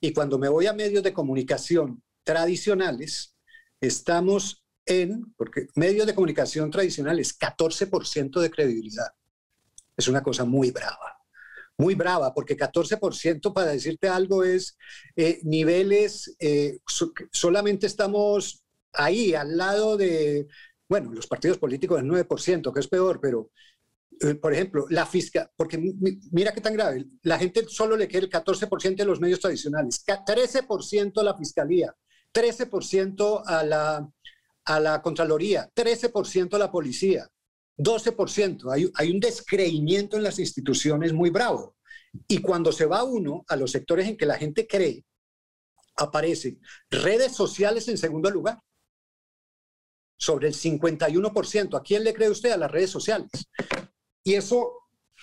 [0.01, 3.35] Y cuando me voy a medios de comunicación tradicionales,
[3.81, 9.09] estamos en, porque medios de comunicación tradicionales, 14% de credibilidad.
[9.97, 11.18] Es una cosa muy brava
[11.79, 14.77] muy brava, porque 14% para decirte algo es
[15.17, 16.79] eh, niveles, eh,
[17.31, 20.49] solamente estamos ahí, al lado de,
[20.89, 23.51] bueno, los partidos políticos del 9%, que es peor, pero,
[24.21, 25.79] eh, por ejemplo, la fiscal, porque
[26.33, 30.05] mira qué tan grave, la gente solo le quiere el 14% de los medios tradicionales,
[30.05, 31.95] 13% a la fiscalía,
[32.33, 34.11] 13% a la,
[34.65, 37.31] a la Contraloría, 13% a la policía.
[37.79, 38.93] 12%.
[38.95, 41.77] Hay, un descreimiento en las instituciones muy bravo.
[42.27, 45.05] Y cuando se va uno a los sectores en que la gente cree,
[45.97, 46.61] aparecen
[46.91, 48.61] redes sociales en segundo lugar,
[50.17, 51.79] sobre el 51%.
[51.79, 52.51] ¿A quién le cree usted?
[52.51, 53.31] A las redes sociales.
[54.25, 54.73] Y eso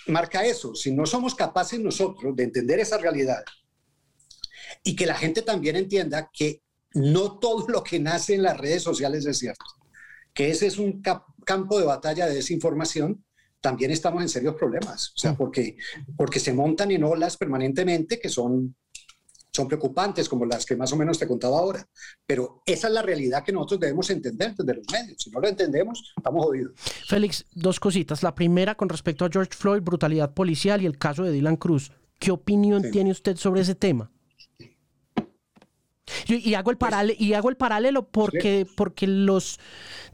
[0.06, 0.74] marca eso.
[0.74, 3.44] Si no somos capaces nosotros de entender esa realidad
[4.82, 6.62] y que la gente también entienda que
[6.94, 9.64] no todo lo que nace en las redes sociales es cierto,
[10.36, 11.02] que ese es un
[11.44, 13.24] campo de batalla de desinformación,
[13.62, 15.08] también estamos en serios problemas.
[15.16, 15.78] O sea, porque,
[16.14, 18.76] porque se montan en olas permanentemente que son,
[19.50, 21.88] son preocupantes, como las que más o menos te contaba ahora.
[22.26, 25.22] Pero esa es la realidad que nosotros debemos entender desde los medios.
[25.22, 26.72] Si no lo entendemos, estamos jodidos.
[27.08, 28.22] Félix, dos cositas.
[28.22, 31.92] La primera, con respecto a George Floyd, brutalidad policial y el caso de Dylan Cruz.
[32.18, 34.12] ¿Qué opinión tiene usted sobre ese tema?
[36.28, 39.58] Y, hago el pues paralelo, y hago el paralelo porque, porque los,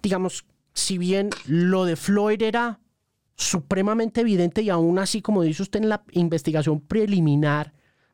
[0.02, 2.80] digamos, si bien lo de Floyd era
[3.36, 7.72] supremamente evidente y aún así, como dice usted en la investigación preliminar,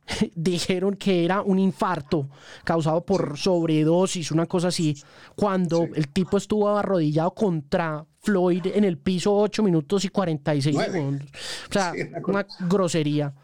[0.34, 2.28] dijeron que era un infarto
[2.64, 4.96] causado por sobredosis, una cosa así,
[5.36, 11.28] cuando el tipo estuvo arrodillado contra Floyd en el piso 8 minutos y 46 segundos.
[11.68, 11.92] O sea,
[12.26, 13.34] una grosería.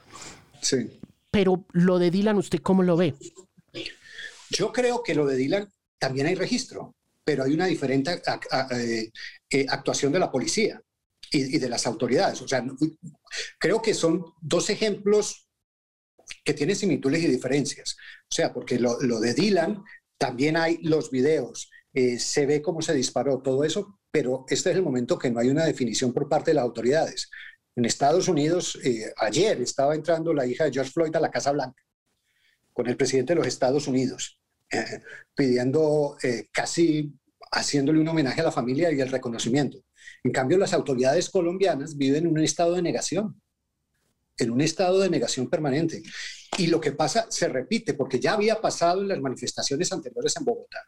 [0.61, 1.01] Sí.
[1.31, 3.15] Pero lo de Dylan, ¿usted cómo lo ve?
[4.55, 6.95] Yo creo que lo de Dylan también hay registro.
[7.27, 8.21] pero hay una diferente
[8.71, 9.11] eh,
[9.51, 10.81] eh, actuación de la policía
[11.31, 12.43] y, de las autoridades.
[12.43, 12.63] O sea,
[13.59, 15.49] creo que son dos ejemplos
[16.45, 17.97] que tienen similitudes y diferencias.
[18.31, 19.83] O sea, porque lo, de Dylan,
[20.19, 24.77] también hay los videos, eh, se ve cómo se disparó todo eso, pero este es
[24.77, 27.31] el momento que no hay una definición por parte de las autoridades.
[27.75, 28.79] En Estados Unidos,
[29.17, 31.83] ayer estaba entrando la hija de George Floyd a la Casa Blanca
[32.75, 34.39] con el presidente de los Estados Unidos,
[35.35, 37.13] pidiendo eh, casi
[37.53, 39.79] haciéndole un homenaje a la familia y el reconocimiento.
[40.23, 43.41] En cambio, las autoridades colombianas viven en un estado de negación,
[44.39, 46.03] en un estado de negación permanente.
[46.59, 50.45] Y lo que pasa se repite, porque ya había pasado en las manifestaciones anteriores en
[50.45, 50.81] Bogotá,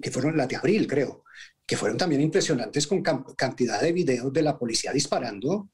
[0.00, 1.24] que fueron las de abril, creo,
[1.66, 5.70] que fueron también impresionantes con cantidad de videos de la policía disparando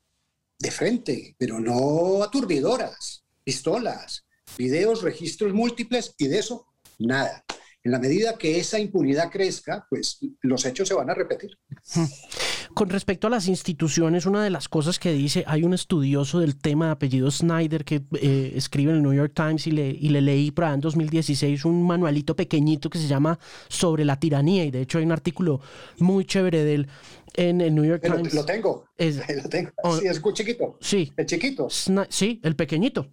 [0.58, 4.25] de frente, pero no aturdidoras, pistolas,
[4.56, 6.66] videos, registros múltiples y de eso
[6.98, 7.44] nada.
[7.86, 11.56] En la medida que esa impunidad crezca, pues los hechos se van a repetir.
[12.74, 16.58] Con respecto a las instituciones, una de las cosas que dice, hay un estudioso del
[16.58, 20.08] tema de apellido Snyder que eh, escribe en el New York Times y le, y
[20.08, 24.72] le leí para en 2016 un manualito pequeñito que se llama Sobre la tiranía y
[24.72, 25.60] de hecho hay un artículo
[25.98, 26.88] muy chévere de él
[27.34, 28.34] en el New York Times.
[28.34, 28.84] Lo tengo.
[28.98, 29.70] Es, lo tengo.
[30.00, 30.76] Sí, es chiquito.
[30.80, 31.12] Sí.
[31.16, 31.68] El chiquito.
[31.70, 33.12] sí, el pequeñito.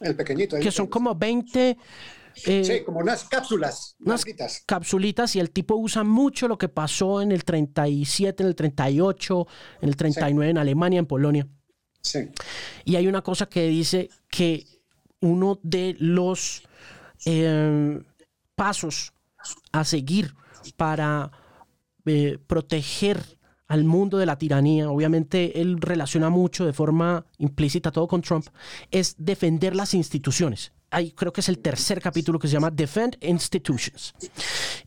[0.00, 0.58] El pequeñito.
[0.58, 1.76] Que son como 20...
[2.44, 3.96] Eh, sí, como unas cápsulas.
[3.98, 4.24] Unas
[4.66, 9.46] capsulitas y el tipo usa mucho lo que pasó en el 37, en el 38,
[9.80, 11.48] en el 39 en Alemania, en Polonia.
[12.02, 12.28] Sí.
[12.84, 14.66] Y hay una cosa que dice que
[15.20, 16.62] uno de los
[17.24, 18.02] eh,
[18.54, 19.14] pasos
[19.72, 20.34] a seguir
[20.76, 21.30] para
[22.04, 23.18] eh, proteger
[23.68, 28.46] al mundo de la tiranía, obviamente él relaciona mucho de forma implícita todo con Trump,
[28.90, 30.72] es defender las instituciones.
[30.90, 34.14] Ahí creo que es el tercer capítulo que se llama Defend Institutions.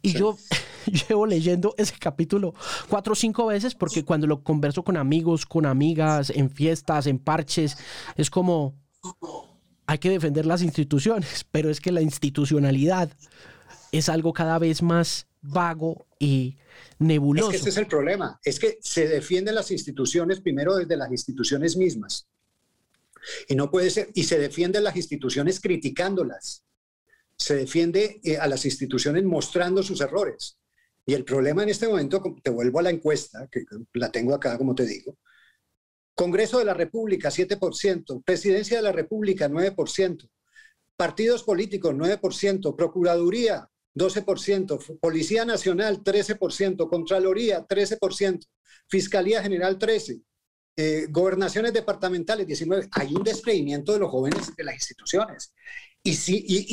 [0.01, 0.37] Y yo
[1.09, 2.53] llevo leyendo ese capítulo
[2.87, 7.19] cuatro o cinco veces porque cuando lo converso con amigos, con amigas, en fiestas, en
[7.19, 7.77] parches,
[8.15, 8.75] es como,
[9.87, 13.11] hay que defender las instituciones, pero es que la institucionalidad
[13.91, 16.57] es algo cada vez más vago y
[16.99, 17.47] nebuloso.
[17.47, 21.11] Es que este es el problema, es que se defienden las instituciones primero desde las
[21.11, 22.27] instituciones mismas.
[23.47, 26.63] Y no puede ser, y se defienden las instituciones criticándolas.
[27.37, 30.57] Se defiende eh, a las instituciones mostrando sus errores.
[31.05, 34.57] Y el problema en este momento, te vuelvo a la encuesta, que la tengo acá,
[34.57, 35.17] como te digo.
[36.13, 38.23] Congreso de la República, 7%.
[38.23, 40.29] Presidencia de la República, 9%.
[40.95, 42.75] Partidos políticos, 9%.
[42.75, 48.45] Procuraduría, 12%, Policía Nacional 13%, Contraloría 13%,
[48.87, 50.23] Fiscalía General 13%,
[50.77, 52.87] eh, gobernaciones departamentales 19%.
[52.91, 55.53] Hay un descreimiento de los jóvenes de las instituciones.
[56.01, 56.15] Y,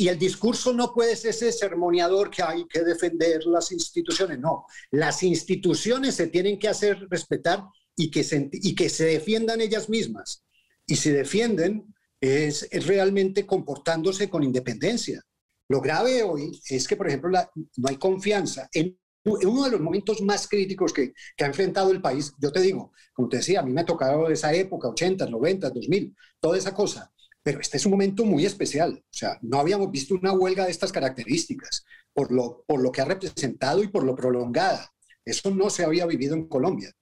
[0.03, 4.39] y, el discurso no puede ser ese sermoneador que hay que defender las instituciones.
[4.39, 7.63] No, las instituciones se tienen que hacer respetar
[7.97, 10.45] y que se, y que se defiendan ellas mismas.
[10.85, 15.21] Y si defienden es realmente comportándose con independencia.
[15.69, 17.29] Lo grave hoy es que, por ejemplo,
[17.77, 22.33] no hay confianza en, uno de los momentos más críticos que, ha enfrentado el país.
[22.39, 25.69] Yo te digo, como te decía, a mí me ha tocado esa época, 80, 90,
[25.69, 27.11] 2000, toda esa cosa.
[27.43, 29.03] Pero este es un momento muy especial.
[29.03, 33.01] O sea, no habíamos visto una huelga de estas características por lo, por lo que
[33.01, 34.93] ha representado y por lo prolongada.
[35.25, 36.93] Eso no se había vivido en Colombia.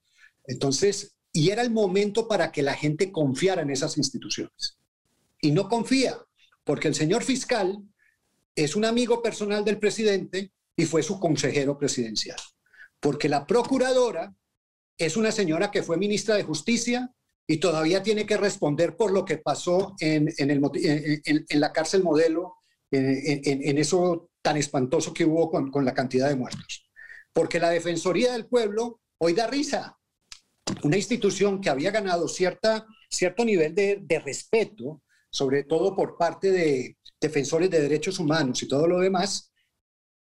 [0.45, 4.79] Entonces, y era el momento para que la gente confiara en esas instituciones.
[5.41, 6.17] Y no confía,
[6.63, 7.83] porque el señor fiscal
[8.55, 12.37] es un amigo personal del presidente y fue su consejero presidencial.
[12.99, 14.33] Porque la procuradora
[14.97, 17.13] es una señora que fue ministra de Justicia
[17.47, 20.33] y todavía tiene que responder por lo que pasó en,
[21.49, 22.55] la cárcel modelo,
[22.91, 26.89] en, eso tan espantoso que hubo con, la cantidad de muertos.
[27.33, 29.97] Porque la Defensoría del Pueblo hoy da risa.
[30.83, 36.97] Una institución que había ganado cierta, cierto nivel de respeto, sobre todo por parte de,
[37.25, 39.51] defensores de derechos humanos y todo lo demás,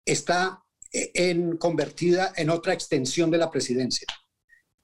[0.04, 4.06] está en, convertida en otra extensión de la presidencia.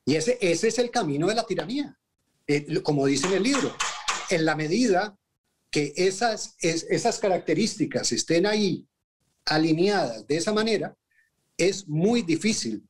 [0.05, 1.97] Y ese, ese es el camino de la tiranía,
[2.47, 3.75] eh, como dice en el libro.
[4.29, 5.17] En la medida
[5.71, 8.87] que esas, esas características estén ahí
[9.45, 10.97] alineadas de esa manera,
[11.57, 12.83] es muy difícil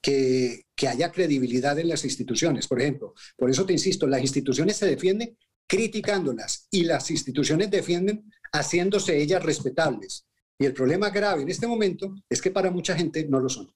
[0.00, 2.66] que, que, haya credibilidad en las instituciones.
[2.66, 8.30] Por ejemplo, por eso te insisto, las instituciones se defienden criticándolas y las instituciones defienden
[8.54, 10.26] haciéndose ellas respetables.
[10.58, 13.72] Y el problema grave en este momento es que para mucha gente no lo son.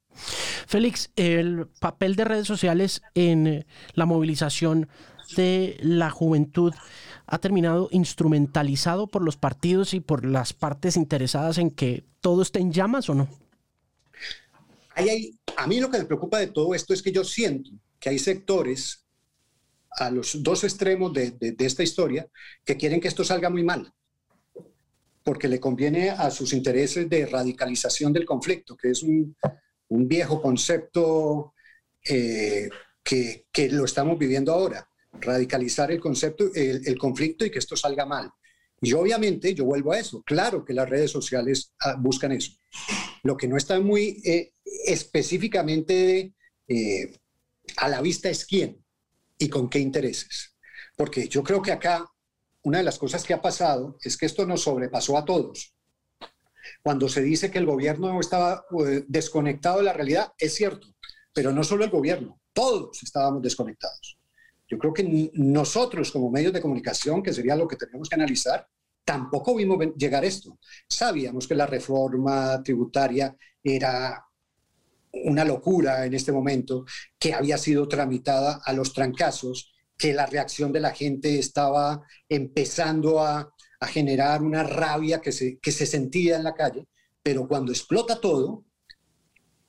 [0.67, 4.88] Félix, el papel de redes sociales en eh, la movilización
[5.37, 6.73] de la juventud
[7.27, 12.61] ha terminado instrumentalizado por los partidos y por las partes interesadas en que todo esté
[12.61, 13.29] en llamas o no?
[15.57, 18.19] a mí lo que me preocupa de todo esto es que yo siento que hay
[18.19, 19.05] sectores
[19.93, 22.29] a los dos extremos de, esta historia
[22.64, 23.93] que quieren que esto salga muy mal,
[25.29, 29.37] porque le conviene a sus intereses de radicalización del conflicto, que es un,
[29.91, 31.53] viejo concepto
[32.03, 32.71] eh,
[33.05, 34.88] que, lo estamos viviendo ahora,
[35.21, 38.31] radicalizar el concepto, el, conflicto y que esto salga mal.
[38.81, 42.53] Y obviamente yo vuelvo a eso, claro que las redes sociales ah, buscan eso.
[43.23, 44.55] Lo que no está muy eh,
[44.87, 46.33] específicamente
[46.69, 47.19] eh,
[47.77, 48.83] a la vista es quién
[49.37, 50.57] y con qué intereses.
[50.97, 52.11] Porque yo creo que acá
[52.62, 55.75] una de las cosas que ha pasado es que esto nos sobrepasó a todos.
[56.83, 60.88] Cuando se dice que el gobierno estaba eh, desconectado de la realidad, es cierto,
[61.33, 64.18] pero no solo el gobierno, todos estábamos desconectados.
[64.68, 68.68] Yo creo que nosotros como medios de comunicación, que sería lo que tenemos que analizar,
[69.05, 70.59] tampoco vimos llegar esto.
[70.87, 74.23] Sabíamos que la reforma tributaria era
[75.12, 76.85] una locura en este momento,
[77.18, 83.21] que había sido tramitada a los trancazos, que la reacción de la gente estaba empezando
[83.21, 86.89] a, generar una rabia que se, que se sentía en la calle,
[87.23, 88.65] pero cuando explota todo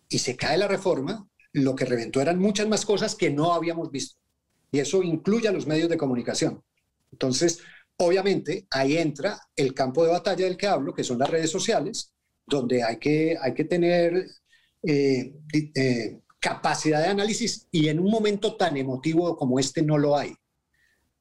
[0.07, 3.91] y se cae la reforma, lo que reventó eran muchas más cosas que no habíamos
[3.91, 4.19] visto.
[4.71, 6.63] Y eso incluye a los medios de comunicación.
[7.11, 7.59] Entonces,
[7.97, 12.11] obviamente, ahí entra el campo de batalla del que hablo, que son las redes sociales,
[12.47, 14.25] donde hay que, hay que tener
[14.83, 20.17] eh, eh, capacidad de análisis y en un momento tan emotivo como este no lo
[20.17, 20.35] hay,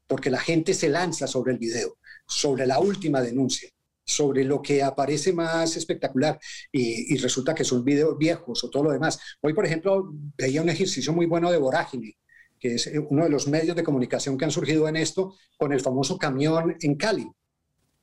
[0.06, 3.68] porque la gente se lanza sobre el video, sobre la última denuncia,
[4.04, 6.38] sobre lo que aparece más espectacular
[6.72, 9.18] y, resulta que son videos viejos o todo lo demás.
[9.40, 12.16] Hoy, por ejemplo, veía un ejercicio muy bueno de Vorágine,
[12.58, 15.80] que es uno de los medios de comunicación que han surgido en esto, con el
[15.80, 17.28] famoso camión en Cali,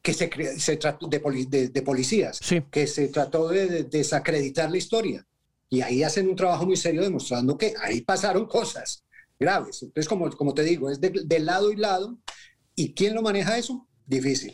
[0.02, 5.26] que se, se trató de, de, policías, que se trató de desacreditar la historia
[5.76, 9.04] y ahí hacen un trabajo muy serio demostrando que ahí pasaron cosas
[9.38, 9.84] graves.
[9.84, 12.18] Entonces, como, como te digo, es de, lado y lado.
[12.76, 13.86] ¿Y quién lo maneja eso?
[14.06, 14.54] Difícil,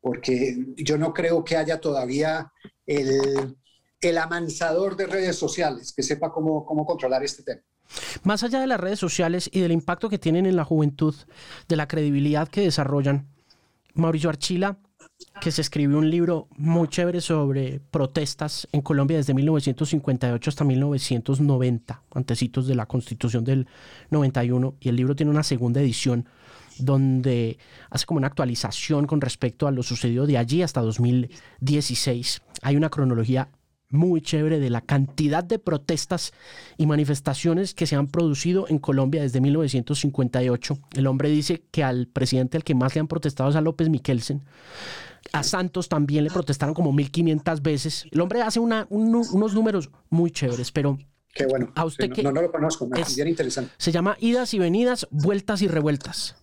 [0.00, 2.52] porque yo no creo que haya todavía
[2.86, 3.56] el,
[4.00, 7.62] el amansador de redes sociales que sepa cómo, cómo controlar este tema.
[8.22, 11.16] Más allá de las redes sociales y del impacto que tienen en la juventud,
[11.66, 13.26] de la credibilidad que desarrollan,
[13.94, 14.78] Mauricio Archila
[15.40, 22.02] que se escribió un libro muy chévere sobre protestas en Colombia desde 1958 hasta 1990,
[22.14, 23.66] antecitos de la constitución del
[24.10, 26.28] 91, y el libro tiene una segunda edición
[26.78, 27.58] donde
[27.90, 32.42] hace como una actualización con respecto a lo sucedido de allí hasta 2016.
[32.62, 33.48] Hay una cronología
[33.88, 36.32] muy chévere de la cantidad de protestas
[36.76, 40.78] y manifestaciones que se han producido en Colombia desde 1958.
[40.96, 43.88] El hombre dice que al presidente al que más le han protestado es a López
[43.88, 44.42] Miquelsen.
[45.32, 48.06] A Santos también le protestaron como 1500 veces.
[48.10, 50.98] El hombre hace una, unos números muy chéveres, pero
[51.34, 51.72] Qué bueno.
[51.74, 53.72] A usted no, no, lo conozco, me es bien interesante.
[53.76, 56.36] Se llama Idas y Venidas, Vueltas y Revueltas.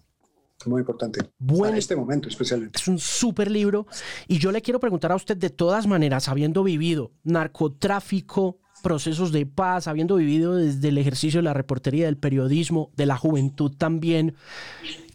[0.66, 1.22] Muy importante.
[1.40, 2.80] Bueno, en este momento especialmente.
[2.80, 3.88] Es un súper libro.
[4.28, 9.46] Y yo le quiero preguntar a usted, de todas maneras, habiendo vivido narcotráfico, procesos de
[9.46, 14.36] paz, habiendo vivido desde el ejercicio de la reportería, del periodismo, de la juventud también,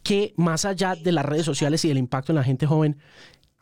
[0.02, 2.96] que más allá de las redes sociales y del impacto en la gente joven,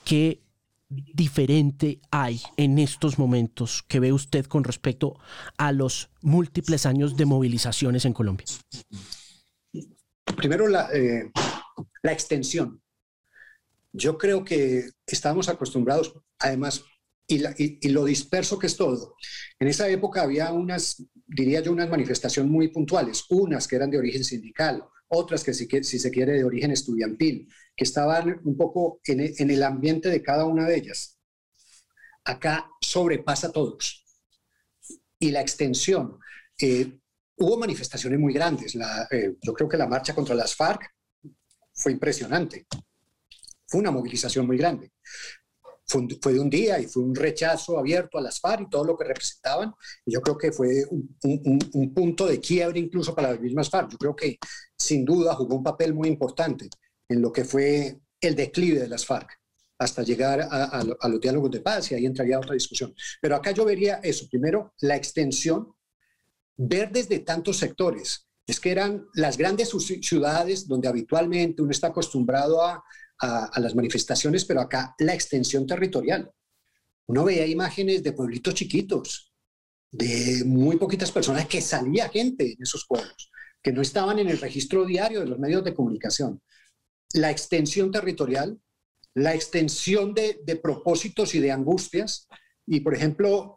[0.05, 0.43] ¿qué
[0.89, 5.19] diferente hay en estos momentos que ve usted con respecto
[5.57, 8.47] a los múltiples años de movilizaciones en Colombia?
[10.37, 11.31] Primero, la, eh,
[12.03, 12.83] la extensión.
[13.93, 16.85] Yo creo que estamos acostumbrados, además,
[17.27, 19.17] y, lo disperso que es todo.
[19.59, 23.99] En esa época había unas, diría yo, unas manifestaciones muy puntuales, unas que eran de
[23.99, 29.51] origen sindical, otras que si, se quiere de origen estudiantil, que estaban un poco en,
[29.51, 31.19] el ambiente de cada una de ellas.
[32.25, 34.05] Acá sobrepasa a todos.
[35.19, 36.19] Y la extensión.
[36.61, 36.99] Eh,
[37.37, 38.77] hubo manifestaciones muy grandes.
[39.11, 40.94] Eh, yo creo que la marcha contra las FARC
[41.75, 42.67] fue impresionante.
[43.67, 44.93] Fue una movilización muy grande.
[45.87, 48.97] Fue, de un día y fue un rechazo abierto a las FARC y todo lo
[48.97, 49.75] que representaban.
[50.07, 53.91] Y yo creo que fue un, punto de quiebre incluso para las mismas FARC.
[53.91, 54.39] Yo creo que
[54.79, 56.69] sin duda jugó un papel muy importante
[57.09, 59.29] en lo que fue el declive de las FARC
[59.79, 62.95] hasta llegar a, a, los diálogos de paz y ahí entraría otra discusión.
[63.21, 64.27] Pero acá yo vería eso.
[64.31, 65.75] Primero, la extensión,
[66.57, 69.71] ver desde tantos sectores es que eran las grandes
[70.03, 72.83] ciudades donde habitualmente uno está acostumbrado a,
[73.57, 76.31] las manifestaciones, pero acá la extensión territorial.
[77.07, 79.33] Uno veía imágenes de pueblitos chiquitos,
[79.91, 83.31] de muy poquitas personas, que salía gente en esos pueblos,
[83.63, 86.43] que no estaban en el registro diario de los medios de comunicación.
[87.15, 88.61] La extensión territorial,
[89.15, 92.29] la extensión de, de propósitos y de angustias,
[92.67, 93.57] y por ejemplo,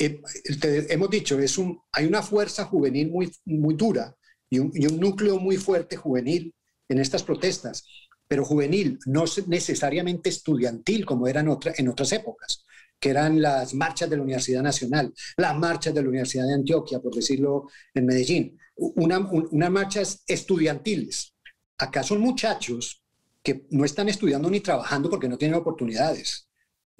[0.00, 4.16] eh, hemos dicho, es un, hay una fuerza juvenil muy, muy dura
[4.48, 6.54] y un, y un núcleo muy fuerte juvenil
[6.88, 7.84] en estas protestas,
[8.26, 12.64] pero juvenil, no necesariamente estudiantil como eran otra, en otras épocas,
[12.98, 17.00] que eran las marchas de la Universidad Nacional, las marchas de la Universidad de Antioquia,
[17.00, 21.34] por decirlo en Medellín, unas una marchas estudiantiles.
[21.76, 23.02] Acá son muchachos
[23.42, 26.49] que no están estudiando ni trabajando porque no tienen oportunidades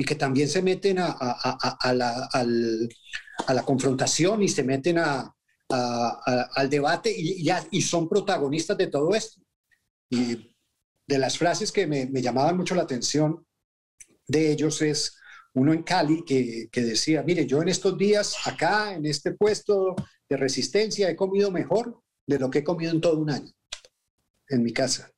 [0.00, 8.08] y que también se meten a, la, confrontación y se meten al debate y, son
[8.08, 9.42] protagonistas de todo esto.
[10.08, 10.56] Y
[11.06, 13.46] de las frases que me, me, llamaban mucho la atención
[14.26, 15.18] de ellos es
[15.52, 19.96] uno en Cali que, que decía, mire, yo en estos días acá, en este puesto
[20.30, 23.52] de resistencia, he comido mejor de lo que he comido en todo un año
[24.48, 25.10] en mi casa,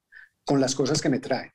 [0.44, 1.52] con las cosas que me traen.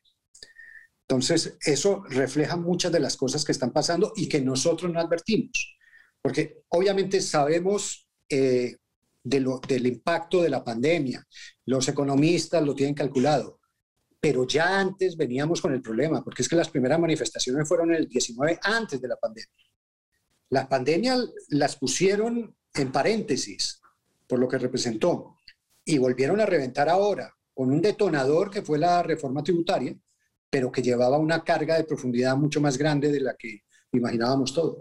[1.10, 5.78] Entonces, eso refleja muchas de las cosas que están pasando y que nosotros no advertimos,
[6.22, 8.76] porque obviamente sabemos eh,
[9.24, 11.26] de lo, del impacto de la pandemia,
[11.66, 13.62] los economistas lo tienen calculado,
[14.20, 18.10] pero ya antes veníamos con el problema, porque es que las primeras manifestaciones fueron el
[18.10, 19.66] 19 antes de la pandemia.
[20.50, 21.18] La pandemia
[21.50, 23.80] las pusieron en paréntesis
[24.28, 25.38] por lo que representó
[25.86, 29.96] y volvieron a reventar ahora con un detonador que fue la reforma tributaria,
[30.50, 34.78] pero que llevaba una carga de profundidad mucho más grande de la que imaginábamos todos.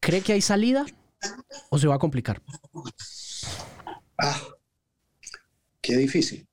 [0.00, 0.84] ¿Cree que hay salida
[1.70, 2.42] o se va a complicar?
[4.18, 4.40] Ah,
[5.80, 6.46] qué difícil.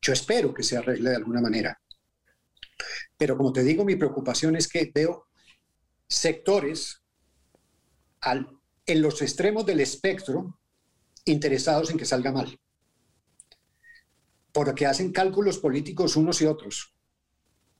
[0.00, 1.80] Yo espero que se arregle de alguna manera.
[3.16, 5.28] Pero como te digo, mi preocupación es que veo
[6.08, 7.02] sectores
[8.20, 8.48] al,
[8.86, 10.60] en los extremos del espectro
[11.24, 12.58] interesados en que salga mal
[14.54, 16.94] porque hacen cálculos políticos unos y otros.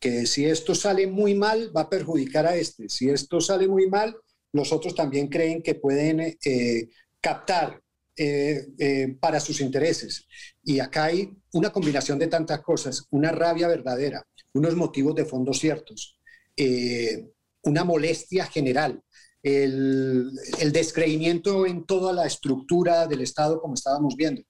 [0.01, 2.89] Que si esto sale muy mal, va a perjudicar a este.
[2.89, 4.16] Si esto sale muy mal,
[4.53, 6.89] los otros también creen que pueden eh,
[7.20, 7.81] captar
[8.16, 10.27] eh, eh, para sus intereses.
[10.64, 15.55] Y acá hay una combinación de tantas cosas, una rabia verdadera, unos motivos de fondo
[15.55, 16.18] ciertos,
[17.62, 19.01] una molestia general,
[19.43, 24.43] el, el descreimiento en toda la estructura del Estado como estábamos viendo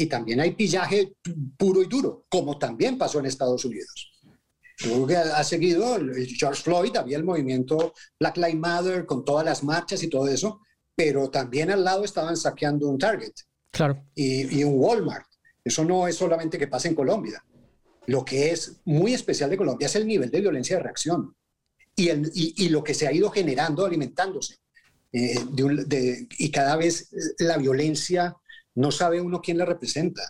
[0.00, 1.12] y también hay pillaje
[1.58, 4.10] puro y duro, como también pasó en Estados Unidos.
[4.78, 5.98] Tú que ha seguido
[6.38, 10.62] George Floyd, había el movimiento Black Lives Matter con todas las marchas y todo eso,
[10.96, 13.32] pero también al lado estaban saqueando un Target
[13.70, 14.02] claro.
[14.14, 15.26] y, un Walmart.
[15.62, 17.44] Eso no es solamente que pasa en Colombia.
[18.06, 21.36] Lo que es muy especial de Colombia es el nivel de violencia de reacción
[21.94, 24.56] y, el, y, lo que se ha ido generando, alimentándose.
[25.12, 25.34] Eh,
[26.38, 28.34] y cada vez la violencia
[28.74, 30.22] no sabe uno quién la representa.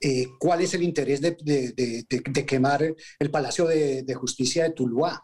[0.00, 2.06] Eh, ¿Cuál es el interés de,
[2.46, 5.22] quemar el Palacio de, Justicia de Tuluá?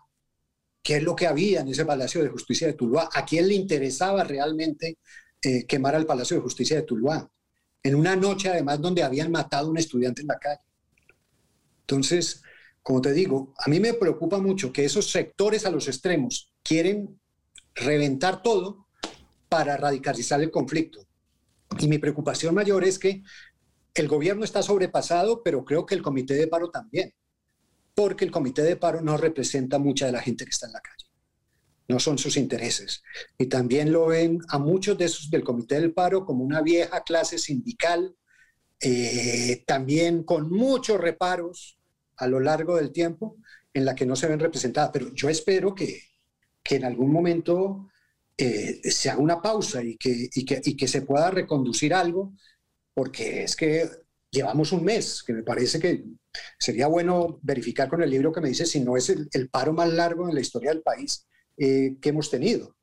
[0.83, 3.09] ¿Qué es lo que había en ese Palacio de Justicia de Tuluá?
[3.13, 4.99] ¿A quién le interesaba realmente
[5.43, 7.31] eh, quemar el Palacio de Justicia de Tuluá?
[7.83, 10.63] En una noche, además, donde habían matado a un estudiante en la calle.
[11.81, 12.43] Entonces,
[12.83, 17.21] como te digo, a mí me preocupa mucho que esos sectores a los extremos quieren
[17.75, 18.87] reventar todo
[19.49, 21.07] para radicalizar el conflicto.
[21.79, 23.23] Y mi preocupación mayor es que
[23.95, 27.13] el gobierno está sobrepasado, pero creo que el comité de paro también,
[27.95, 30.81] porque el comité de paro no representa mucha de la gente que está en la
[30.81, 31.11] calle.
[31.89, 33.03] No son sus intereses.
[33.37, 37.03] Y también lo ven a muchos de esos del comité del paro como una vieja
[37.03, 38.17] clase sindical,
[38.81, 41.79] eh, también con muchos reparos
[42.17, 43.37] a lo largo del tiempo
[43.75, 44.91] en la que no se ven representadas.
[44.93, 46.01] Pero yo espero que,
[46.63, 47.89] que en algún momento
[48.43, 52.35] eh, se haga una pausa y que, y que, y que se pueda reconducir algo,
[52.95, 53.89] porque es que
[54.31, 56.05] llevamos un mes, que me parece que
[56.59, 59.73] sería bueno verificar con el libro que me dice si no es el, el paro
[59.73, 61.27] más largo en la historia del país
[61.57, 62.75] eh, que hemos tenido.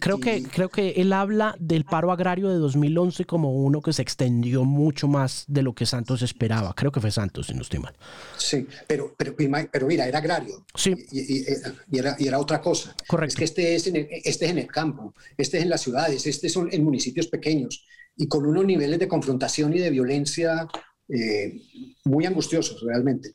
[0.00, 4.02] creo, que, creo que él habla del paro agrario de 2011 como uno que se
[4.02, 6.74] extendió mucho más de lo que Santos esperaba.
[6.74, 7.94] Creo que fue Santos, si no estoy mal.
[8.36, 9.34] Sí, pero, pero,
[9.70, 10.66] pero mira, era agrario.
[10.74, 10.94] Sí.
[11.10, 12.94] Y, era, y era, otra cosa.
[13.06, 13.32] Correcto.
[13.32, 15.80] Es que este es, en el, este es en el campo, este es en las
[15.80, 17.86] ciudades, este son en municipios pequeños
[18.16, 20.68] y con unos niveles de confrontación y de violencia
[21.08, 21.60] eh,
[22.04, 23.34] muy angustiosos realmente.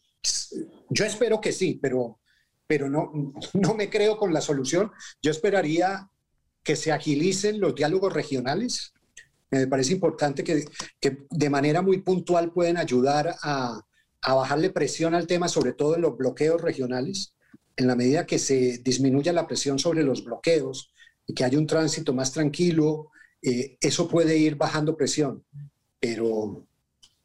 [0.90, 2.20] Yo espero que sí, pero
[2.68, 3.12] pero no,
[3.54, 4.92] no me creo con la solución.
[5.22, 6.10] Yo esperaría
[6.64, 8.94] que se agilicen los diálogos regionales.
[9.50, 10.66] Me parece importante que,
[11.00, 13.82] que de manera muy puntual pueden ayudar a,
[14.22, 17.34] a, bajarle presión al tema, sobre todo en los bloqueos regionales.
[17.78, 20.92] En la medida que se disminuya la presión sobre los bloqueos
[21.26, 23.12] y que haya un tránsito más tranquilo,
[23.42, 25.46] eh, eso puede ir bajando presión.
[26.00, 26.68] Pero,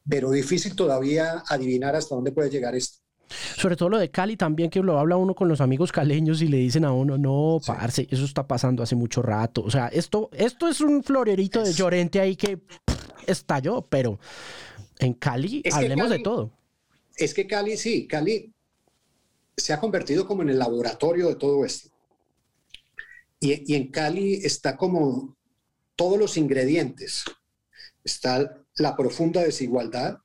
[0.08, 3.01] pero difícil todavía adivinar hasta dónde puede llegar esto.
[3.28, 6.48] Sobre todo lo de Cali también, que lo habla uno con los amigos caleños y
[6.48, 9.62] le dicen a uno, no, parce, eso está pasando hace mucho rato.
[9.62, 12.60] O sea, esto, esto es un florerito de Llorente ahí que
[13.26, 14.18] estalló, pero
[14.98, 16.50] en Cali hablemos de todo.
[17.16, 18.52] Es que Cali, sí, Cali
[19.56, 21.90] se ha convertido como en el laboratorio de todo esto.
[23.40, 25.36] Y, y en Cali está como
[25.96, 27.24] todos los ingredientes.
[28.04, 30.18] Está la profunda desigualdad,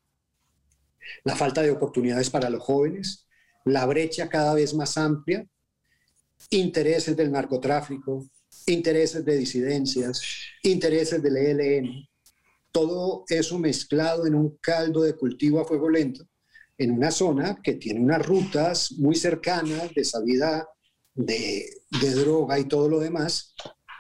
[1.24, 3.28] la falta de oportunidades para los jóvenes,
[3.66, 5.46] la brecha cada vez más amplia,
[6.50, 8.28] intereses del narcotráfico,
[8.66, 10.22] intereses de disidencias,
[10.64, 12.08] intereses del ELN,
[12.72, 16.28] todo eso mezclado en un caldo de cultivo a fuego lento,
[16.78, 20.68] en una zona que tiene unas rutas muy cercanas de salida
[21.16, 23.56] de, droga y todo lo demás,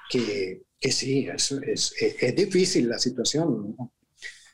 [0.10, 3.76] que, sí, es, es, difícil la situación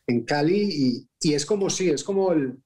[0.08, 2.57] en Cali y, es como sí, es como el,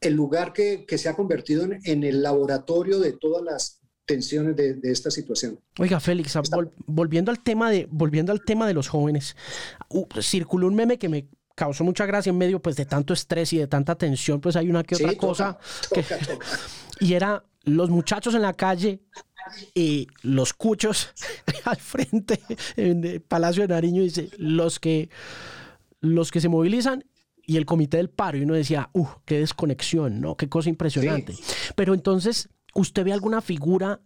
[0.00, 5.10] el lugar que, se ha convertido en, el laboratorio de todas las tensiones de, esta
[5.10, 5.60] situación.
[5.78, 6.38] Oiga, Félix,
[6.86, 9.36] volviendo, al tema de, volviendo al tema de los jóvenes,
[9.90, 13.52] uh, circuló un meme que me causó mucha gracia en medio pues, de tanto estrés
[13.52, 15.58] y de tanta tensión, pues hay una que otra cosa.
[17.00, 19.00] y era los muchachos en la calle
[19.74, 21.08] y los cuchos
[21.64, 22.40] al frente
[22.76, 25.10] en el Palacio de Nariño, dice, los que,
[26.00, 27.04] los que se movilizan
[27.48, 28.36] y el comité del paro.
[28.38, 30.36] Y uno decía, uh, qué desconexión, ¿no?
[30.36, 31.34] Qué cosa impresionante.
[31.74, 34.00] Pero entonces, ¿usted ve alguna figura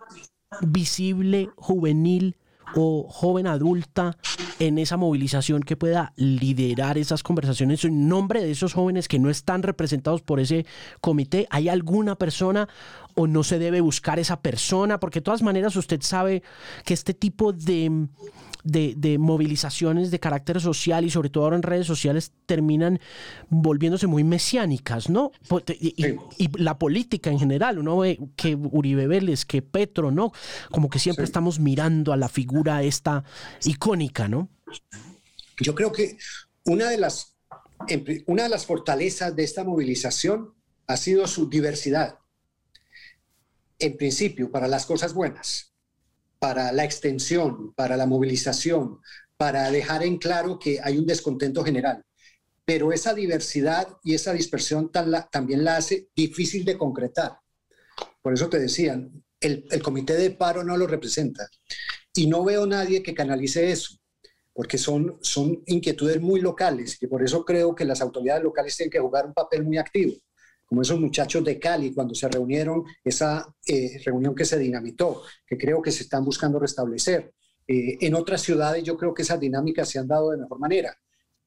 [0.62, 2.36] visible, juvenil,
[2.74, 4.16] o joven adulta
[4.58, 9.28] en esa movilización que pueda liderar esas conversaciones en nombre de esos jóvenes que no
[9.28, 10.64] están representados por ese
[11.00, 11.46] comité?
[11.50, 12.68] ¿Hay alguna persona
[13.14, 15.00] o no se debe buscar esa persona?
[15.00, 16.44] Porque de todas maneras usted sabe
[16.84, 18.06] que este tipo de
[18.64, 23.00] de, movilizaciones de carácter social y sobre todo ahora en redes sociales terminan
[23.48, 25.32] volviéndose muy mesiánicas, ¿no?
[25.68, 26.06] Y,
[26.58, 30.32] la política en general, uno ve que Uribe Vélez, que Petro, ¿no?
[30.70, 33.24] Como que siempre estamos mirando a la figura esta
[33.64, 34.48] icónica, ¿no?
[35.60, 36.16] Yo creo que
[36.64, 37.36] una de las,
[38.26, 40.54] una de las fortalezas de esta movilización
[40.86, 42.18] ha sido su diversidad.
[43.78, 45.71] En principio, para las cosas buenas
[46.42, 48.98] para la extensión, para la movilización,
[49.36, 52.02] para dejar en claro que hay un descontento general.
[52.64, 57.38] Pero esa diversidad y esa dispersión también la hace difícil de concretar.
[58.20, 61.48] Por eso te decían, el, comité de paro no lo representa.
[62.12, 63.94] Y no veo nadie que canalice eso,
[64.52, 65.20] porque son
[65.66, 69.32] inquietudes muy locales y por eso creo que las autoridades locales tienen que jugar un
[69.32, 70.14] papel muy activo
[70.72, 75.58] como esos muchachos de Cali cuando se reunieron, esa eh, reunión que se dinamitó, que
[75.58, 77.34] creo que se están buscando restablecer.
[77.68, 80.96] Eh, en otras ciudades yo creo que esas dinámicas se han dado de mejor manera.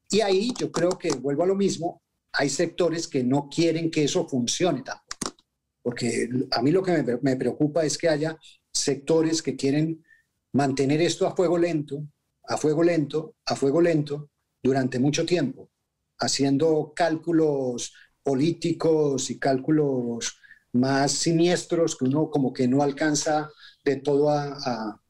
[0.08, 2.02] Y ahí yo creo que, vuelvo a lo mismo,
[2.34, 5.34] hay sectores que no quieren que eso funcione tampoco.
[5.82, 8.38] Porque a mí lo que me, me preocupa es que haya
[8.72, 10.04] sectores que quieren
[10.52, 12.06] mantener esto a fuego lento,
[12.44, 14.30] a fuego lento, a fuego lento,
[14.62, 15.68] durante mucho tiempo,
[16.16, 17.92] haciendo cálculos
[18.26, 20.40] políticos y cálculos
[20.72, 23.48] más siniestros que uno como que no alcanza
[23.84, 25.00] de todo a,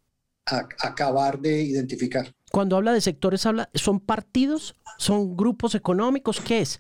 [0.45, 2.33] acabar de identificar.
[2.53, 4.77] Cuando habla de sectores, habla, ¿son partidos?
[4.99, 6.41] ¿Son grupos económicos?
[6.41, 6.79] ¿Qué es?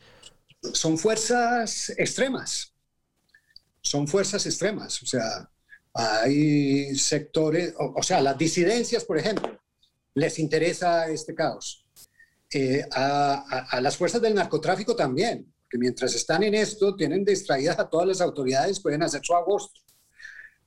[0.72, 2.74] Son fuerzas extremas.
[3.80, 5.03] Son fuerzas extremas.
[5.03, 5.51] O sea,
[5.95, 9.59] hay sectores, o, sea, las disidencias, por ejemplo,
[10.14, 11.87] les interesa este caos.
[12.53, 17.89] Eh, a, las fuerzas del narcotráfico también que mientras están en esto tienen distraídas a
[17.89, 19.81] todas las autoridades, pueden hacer su agosto.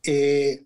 [0.04, 0.66] Eh,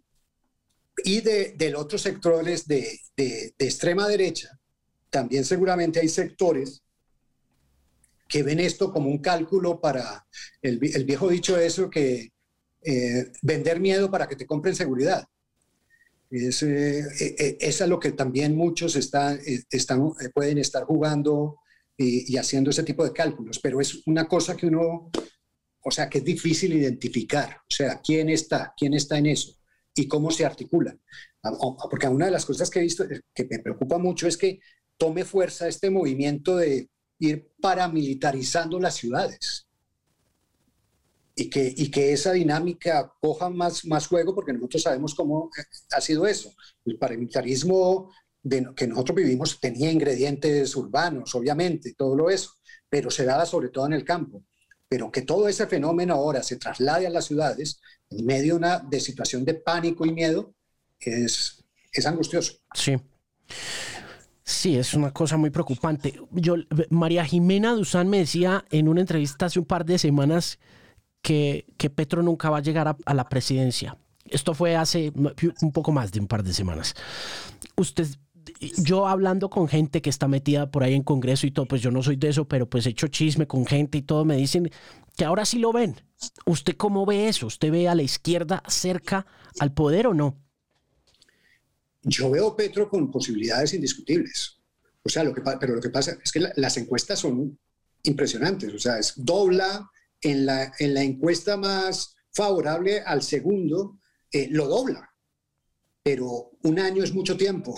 [1.04, 4.60] y de, del otros sectores de, de, extrema derecha,
[5.10, 6.84] también seguramente hay sectores
[8.28, 10.26] que ven esto como un cálculo para
[10.62, 12.32] el, el viejo dicho eso que
[12.82, 15.26] eh, vender miedo para que te compren seguridad.
[16.30, 21.60] Es, eh, es a lo que también muchos están, están, pueden estar jugando
[21.98, 25.12] y, haciendo ese tipo de cálculos, pero es una cosa que uno,
[25.82, 29.56] o sea, que es difícil identificar, o sea, quién está, quién está en eso
[29.96, 31.00] y cómo se articulan.
[31.90, 34.60] Porque una de las cosas que he visto eh, que me preocupa mucho es que
[34.98, 36.90] tome fuerza este movimiento de
[37.20, 39.68] ir paramilitarizando las ciudades
[41.36, 45.50] y que, y que esa dinámica coja más, más juego, porque nosotros sabemos cómo
[45.92, 46.54] ha sido eso.
[46.86, 48.12] El paramilitarismo
[48.76, 52.52] que nosotros vivimos tenía ingredientes urbanos, obviamente, todo eso,
[52.90, 54.44] pero se daba sobre todo en el campo.
[54.88, 57.80] Pero que todo ese fenómeno ahora se traslade a las ciudades
[58.10, 60.54] en medio de una de situación de pánico y miedo
[61.00, 62.54] es, es angustioso.
[62.74, 62.98] Sí.
[64.46, 66.20] Sí, es una cosa muy preocupante.
[66.32, 66.56] Yo,
[66.90, 70.60] María Jimena Duzán me decía en una entrevista hace un par de semanas
[71.22, 73.98] que, que Petro nunca va a llegar a, la presidencia.
[74.26, 75.14] Esto fue hace
[75.62, 76.94] un poco más de un par de semanas.
[77.78, 78.08] Usted
[78.78, 81.92] yo hablando con gente que está metida por ahí en Congreso y todo, pues yo
[81.92, 84.70] no soy de eso, pero pues he hecho chisme con gente y todo, me dicen
[85.16, 85.96] que ahora sí lo ven.
[86.46, 87.48] ¿Usted cómo ve eso?
[87.48, 89.26] ¿Usted ve a la izquierda cerca
[89.60, 90.40] al poder o no?
[92.04, 94.60] Yo veo Petro con posibilidades indiscutibles.
[95.04, 97.58] O sea, lo que, pero lo que pasa es que las encuestas son
[98.04, 98.74] impresionantes.
[98.74, 99.90] O sea, es dobla
[100.22, 104.00] en la, en la encuesta más favorable al segundo,
[104.32, 105.10] eh, lo dobla.
[106.04, 107.76] Pero un año es mucho tiempo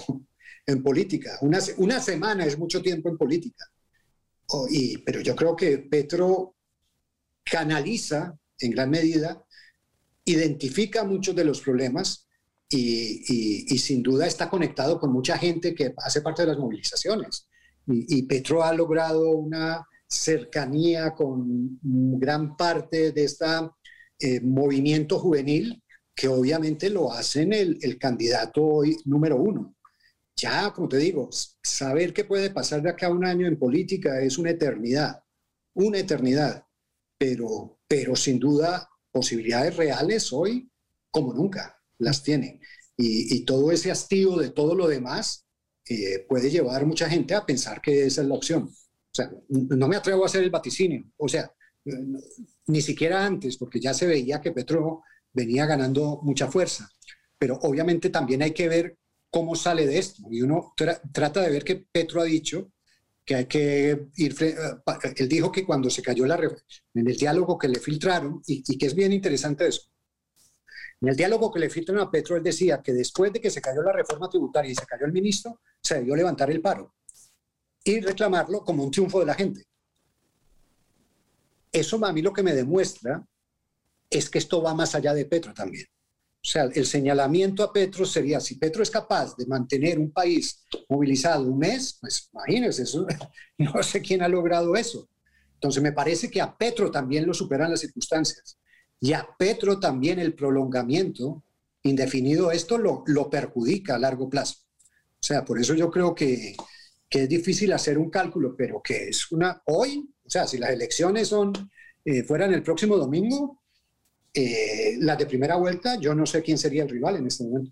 [0.66, 1.38] en política.
[1.42, 3.66] Una, una semana es mucho tiempo en política.
[4.70, 6.56] Y, pero yo creo que Petro
[7.44, 9.44] canaliza en gran medida,
[10.24, 12.28] identifica muchos de los problemas
[12.70, 17.48] y, y, sin duda está conectado con mucha gente que hace parte de las movilizaciones.
[17.88, 23.46] Y, Petro ha logrado una cercanía con gran parte de este
[24.42, 25.84] movimiento juvenil
[26.16, 29.76] que obviamente lo hacen el, el candidato número uno.
[30.36, 31.30] Ya, como te digo,
[31.64, 35.24] saber qué puede pasar de acá a un año en política es una eternidad,
[35.74, 36.66] una eternidad,
[37.18, 40.70] pero, pero sin duda posibilidades reales hoy
[41.10, 42.60] como nunca las tiene.
[42.98, 45.46] Y, todo ese hastío de todo lo demás
[45.88, 48.64] eh, puede llevar mucha gente a pensar que esa es la opción.
[48.64, 51.06] O sea, no me atrevo a hacer el vaticinio.
[51.18, 51.50] O sea,
[52.68, 56.90] ni siquiera antes, porque ya se veía que Petro venía ganando mucha fuerza.
[57.38, 58.98] Pero obviamente también hay que ver
[59.36, 60.24] cómo sale de esto.
[60.32, 60.74] Y uno
[61.12, 62.72] trata de ver que Petro ha dicho
[63.26, 64.34] que hay que ir...
[64.42, 64.56] Eh,
[65.18, 66.36] él dijo que cuando se cayó la...
[66.36, 69.82] en el diálogo que le filtraron, y, que es bien interesante eso,
[71.02, 73.60] en el diálogo que le filtraron a Petro, él decía que después de que se
[73.60, 76.96] cayó la reforma tributaria y se cayó el ministro, se debió levantar el paro
[77.84, 79.66] y reclamarlo como un triunfo de la gente.
[81.74, 83.28] Eso a mí lo que me demuestra
[84.10, 85.88] es que esto va más allá de Petro también.
[86.46, 90.64] O sea, el señalamiento a Petro sería, si Petro es capaz de mantener un país
[90.88, 92.84] movilizado un mes, pues imagínense,
[93.58, 95.10] no sé quién ha logrado eso.
[95.56, 98.60] Entonces me parece que a Petro también lo superan las circunstancias.
[99.00, 101.44] Y a Petro también el prolongamiento
[101.82, 104.58] indefinido, esto lo, lo perjudica a largo plazo.
[105.14, 106.56] O sea, por eso yo creo que,
[107.10, 110.70] que es difícil hacer un cálculo, pero que es una, hoy, o sea, si las
[110.70, 111.72] elecciones son,
[112.04, 113.64] eh, fueran el próximo domingo,
[114.36, 117.72] eh, de primera vuelta, yo no sé quién sería el rival en este momento.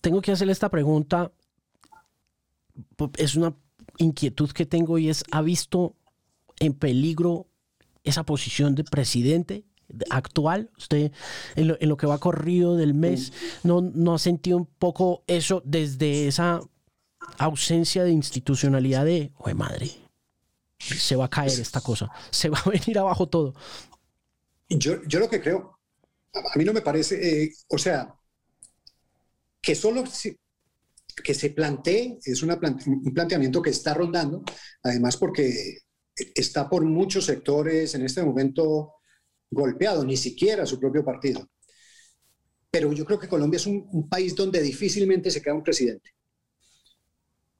[0.00, 1.30] Tengo que hacerle esta pregunta.
[3.18, 3.54] Es una
[3.98, 5.94] inquietud que tengo y es, ¿ha visto
[6.58, 7.46] en peligro
[8.04, 9.64] esa posición de presidente
[10.10, 10.70] actual?
[10.78, 11.12] ¿Usted
[11.54, 13.32] en lo, que va corrido del mes
[13.62, 16.60] no, no ha sentido un poco eso desde esa
[17.38, 19.90] ausencia de institucionalidad de, oye madre,
[20.78, 23.54] se va a caer esta cosa, se va a venir abajo todo?
[24.68, 25.78] Yo, yo lo que creo,
[26.32, 28.14] a mí no me parece, eh, o sea,
[29.60, 30.04] que solo
[31.22, 34.42] que se plantee, es una un planteamiento que está rondando,
[34.82, 35.78] además porque
[36.16, 38.94] está por muchos sectores en este momento
[39.50, 41.48] golpeado, ni siquiera su propio partido.
[42.70, 46.10] Pero yo creo que Colombia es un, país donde difícilmente se queda un presidente.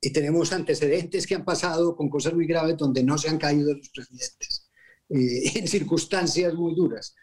[0.00, 3.74] Y tenemos antecedentes que han pasado con cosas muy graves donde no se han caído
[3.74, 4.65] los presidentes.
[5.08, 7.14] Eh, en circunstancias muy duras.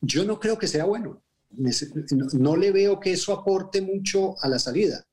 [0.00, 1.22] Yo no creo que sea bueno.
[2.34, 5.06] No, le veo que eso aporte mucho a la salida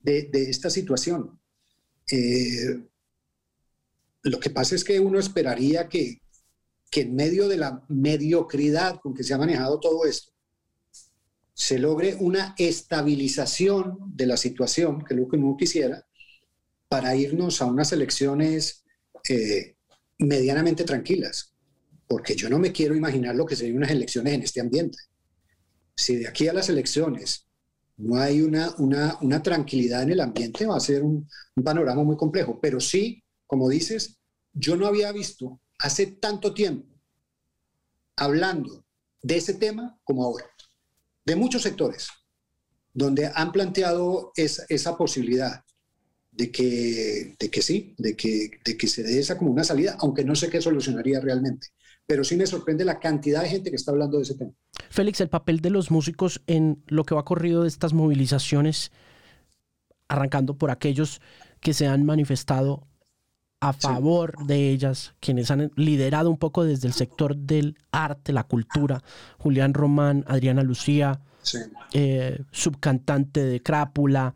[0.00, 1.40] de, esta situación.
[2.10, 2.84] Eh,
[4.22, 6.20] lo que pasa es que uno esperaría que,
[6.90, 10.32] que en medio de la mediocridad con que se ha manejado todo esto,
[11.54, 16.06] se logre una estabilización de la situación, que es lo que uno quisiera,
[16.88, 18.84] para irnos a unas elecciones
[19.28, 19.76] eh,
[20.22, 21.52] medianamente tranquilas,
[22.06, 24.98] porque yo no me quiero imaginar lo que serían unas elecciones en este ambiente.
[25.96, 27.46] Si de aquí a las elecciones
[27.96, 31.28] no hay una, una, tranquilidad en el ambiente, va a ser un,
[31.62, 32.58] panorama muy complejo.
[32.60, 34.18] Pero sí, como dices,
[34.52, 36.88] yo no había visto hace tanto tiempo
[38.16, 38.84] hablando
[39.22, 40.46] de ese tema como ahora,
[41.24, 42.08] de muchos sectores,
[42.92, 45.64] donde han planteado esa posibilidad
[46.32, 49.96] de que, de que sí, de que, de que se dé esa como una salida,
[50.00, 51.68] aunque no sé qué solucionaría realmente.
[52.06, 54.50] Pero sí me sorprende la cantidad de gente que está hablando de ese tema.
[54.90, 58.90] Félix, el papel de los músicos en lo que va corrido de estas movilizaciones,
[60.08, 61.20] arrancando por aquellos
[61.60, 62.88] que se han manifestado
[63.60, 68.42] a favor de ellas, quienes han liderado un poco desde el sector del arte, la
[68.42, 69.04] cultura,
[69.38, 71.20] Julián Román, Adriana Lucía,
[71.92, 74.34] eh, subcantante de Crápula.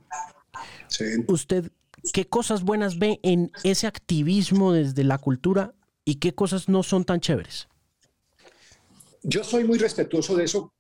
[1.27, 1.73] ¿Usted
[2.13, 7.05] ¿Qué cosas buenas ve en ese activismo desde la cultura y qué cosas no son
[7.05, 7.69] tan chéveres?
[9.29, 10.73] yo soy muy respetuoso de eso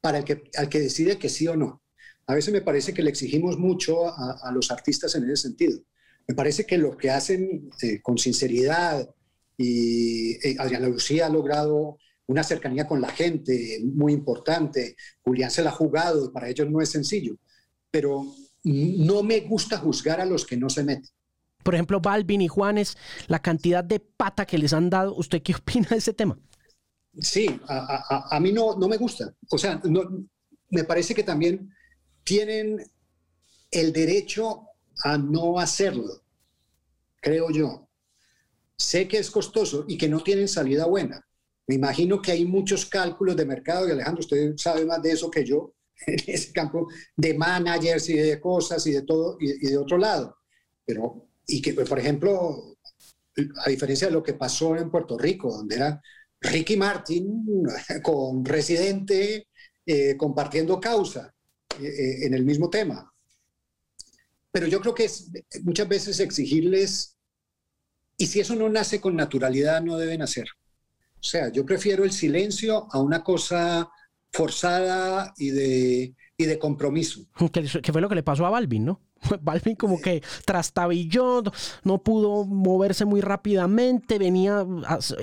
[0.00, 1.82] para el que, al que decide que sí o no.
[2.26, 5.80] A veces me parece que le exigimos mucho a, los artistas en ese sentido.
[6.28, 9.10] Me parece que lo que hacen eh, con sinceridad
[9.56, 11.98] y eh, Adriana Lucía ha logrado
[12.28, 16.80] una cercanía con la gente muy importante, Julián se la ha jugado para ellos no
[16.80, 17.34] es sencillo,
[17.90, 18.24] pero
[18.64, 21.10] no me gusta juzgar a los que no se meten.
[21.62, 22.96] Por ejemplo, Balvin y Juanes,
[23.26, 26.38] la cantidad de pata que les han dado, ¿usted qué opina de ese tema?
[27.18, 29.34] Sí, a, mí no, no me gusta.
[29.50, 30.26] O sea, no,
[30.70, 31.74] me parece que también
[32.22, 32.80] tienen
[33.70, 34.66] el derecho
[35.02, 36.22] a no hacerlo,
[37.20, 37.88] creo yo.
[38.76, 41.26] Sé que es costoso y que no tienen salida buena.
[41.66, 45.30] Me imagino que hay muchos cálculos de mercado y Alejandro, usted sabe más de eso
[45.30, 45.74] que yo,
[46.06, 50.36] en ese campo de managers y de cosas y de todo y, de otro lado.
[50.84, 52.76] Pero, y que, por ejemplo,
[53.64, 56.02] a diferencia de lo que pasó en Puerto Rico, donde era
[56.40, 57.44] Ricky Martin
[58.02, 59.48] con Residente
[59.86, 61.34] eh, compartiendo causa
[61.80, 63.12] eh, eh, en el mismo tema.
[64.52, 65.30] Pero yo creo que es
[65.62, 67.16] muchas veces exigirles,
[68.16, 70.46] y si eso no nace con naturalidad, no deben hacer.
[71.20, 73.90] O sea, yo prefiero el silencio a una cosa
[74.32, 77.22] forzada y de, y de compromiso.
[77.52, 79.00] Que, fue lo que le pasó a Balvin, ¿no?
[79.42, 81.42] Balvin como que trastabilló,
[81.84, 84.66] no pudo moverse muy rápidamente, venía,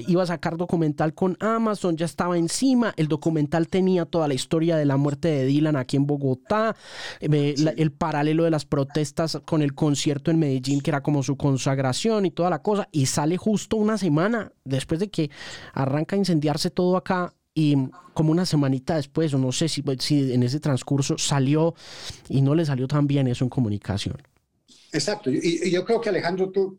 [0.08, 4.78] iba a sacar documental con Amazon, ya estaba encima, el documental tenía toda la historia
[4.78, 6.76] de la muerte de Dylan aquí en Bogotá,
[7.20, 11.36] eh, el paralelo de las protestas con el concierto en Medellín, que era como su
[11.36, 15.32] consagración y toda la cosa, y sale justo una semana después de que
[15.74, 17.76] arranca a incendiarse todo acá y
[18.14, 21.74] como una semanita después, o no sé si, si en ese transcurso salió
[22.30, 24.22] y no le salió tan bien eso en comunicación.
[24.92, 26.78] Exacto, y, yo creo que Alejandro, tú,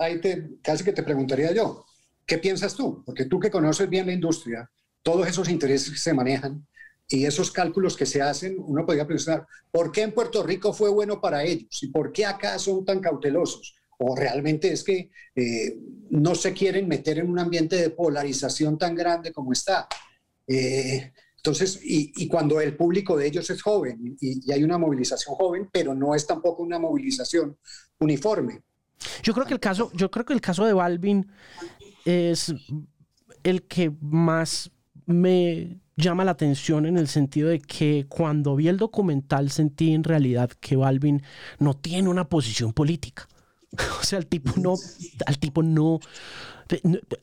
[0.00, 1.86] ahí te, casi que te preguntaría yo,
[2.26, 3.04] ¿qué piensas tú?
[3.06, 4.68] Porque tú que conoces bien la industria,
[5.00, 6.66] todos esos intereses que se manejan
[7.06, 10.90] y esos cálculos que se hacen, uno podría pensar, ¿por qué en Puerto Rico fue
[10.90, 11.84] bueno para ellos?
[11.84, 13.76] ¿Y por qué acá son tan cautelosos?
[13.98, 15.78] ¿O realmente es que eh,
[16.10, 19.86] no se quieren meter en un ambiente de polarización tan grande como está?
[20.46, 25.68] Eh, entonces, y, cuando el público de ellos es joven y, hay una movilización joven,
[25.72, 27.56] pero no es tampoco una movilización
[28.00, 28.62] uniforme.
[29.22, 31.30] Yo creo que el caso, yo creo que el caso de Balvin
[32.04, 32.52] es
[33.44, 34.72] el que más
[35.06, 40.02] me llama la atención en el sentido de que cuando vi el documental sentí en
[40.02, 41.22] realidad que Balvin
[41.58, 43.28] no tiene una posición política.
[44.00, 44.74] O sea, el tipo no,
[45.26, 46.00] al tipo no,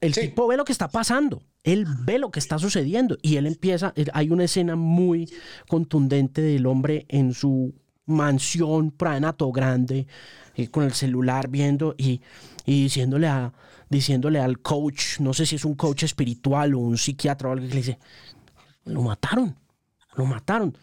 [0.01, 3.47] el tipo ve lo que está pasando, él ve lo que está sucediendo y él
[3.47, 5.29] empieza, hay una escena muy
[5.67, 7.73] contundente del hombre en su
[8.05, 10.07] mansión pranato grande,
[10.55, 12.21] eh, con el celular viendo y,
[12.65, 13.53] diciéndole, a,
[13.89, 17.65] diciéndole al coach, no sé si es un coach espiritual o un psiquiatra o algo
[17.67, 17.99] que le dice,
[18.85, 19.57] lo mataron,
[20.15, 20.77] lo mataron.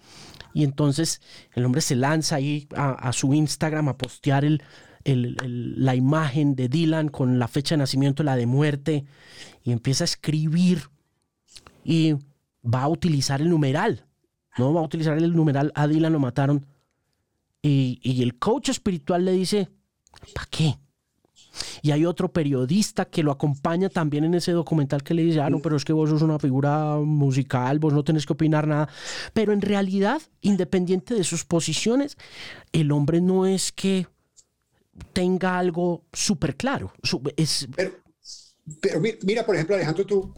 [0.54, 1.20] Y entonces
[1.54, 4.62] el hombre se lanza ahí a su Instagram a postear el,
[5.16, 9.04] la imagen de Dylan con la fecha de nacimiento, la de muerte,
[9.62, 10.90] y empieza a escribir
[11.84, 12.14] y
[12.62, 14.06] va a utilizar el numeral,
[14.58, 14.72] ¿no?
[14.72, 16.66] Va a utilizar el numeral, a Dylan lo mataron.
[17.62, 19.68] Y, y el coach espiritual le dice,
[20.34, 20.78] ¿para qué?
[21.82, 25.50] Y hay otro periodista que lo acompaña también en ese documental que le dice, ah,
[25.50, 28.88] no, pero es que vos sos una figura musical, vos no tenés que opinar nada.
[29.32, 32.16] Pero en realidad, independiente de sus posiciones,
[32.72, 34.06] el hombre no es que
[35.12, 36.92] tenga algo súper claro.
[37.36, 37.68] Es...
[37.76, 37.92] Pero,
[38.80, 40.34] pero, mira, por ejemplo, Alejandro, tú,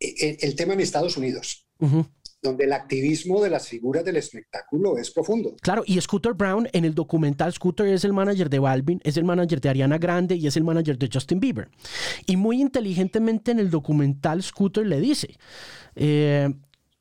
[0.00, 1.66] el, tema en Estados Unidos,
[2.42, 5.56] donde el activismo de las figuras del espectáculo es profundo.
[5.60, 9.24] Claro, y Scooter Brown en el documental, Scooter es el manager de Balvin, es el
[9.24, 11.68] manager de Ariana Grande y es el manager de Justin Bieber.
[12.26, 15.36] Y muy inteligentemente en el documental, Scooter le dice,
[15.96, 16.48] eh,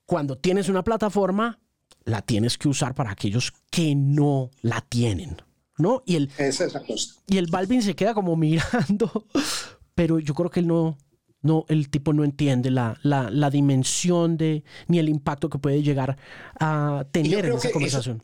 [0.05, 1.59] cuando tienes una plataforma,
[2.05, 5.38] la tienes que usar para aquellos que no la tienen.
[5.78, 6.03] ¿No?
[6.05, 6.32] Y el,
[7.28, 9.25] Y el Balvin se queda como mirando,
[9.95, 10.97] pero yo creo que él no,
[11.41, 16.17] no, el tipo no entiende la, la, dimensión de, ni el impacto que puede llegar
[16.59, 18.23] a tener en esa conversación.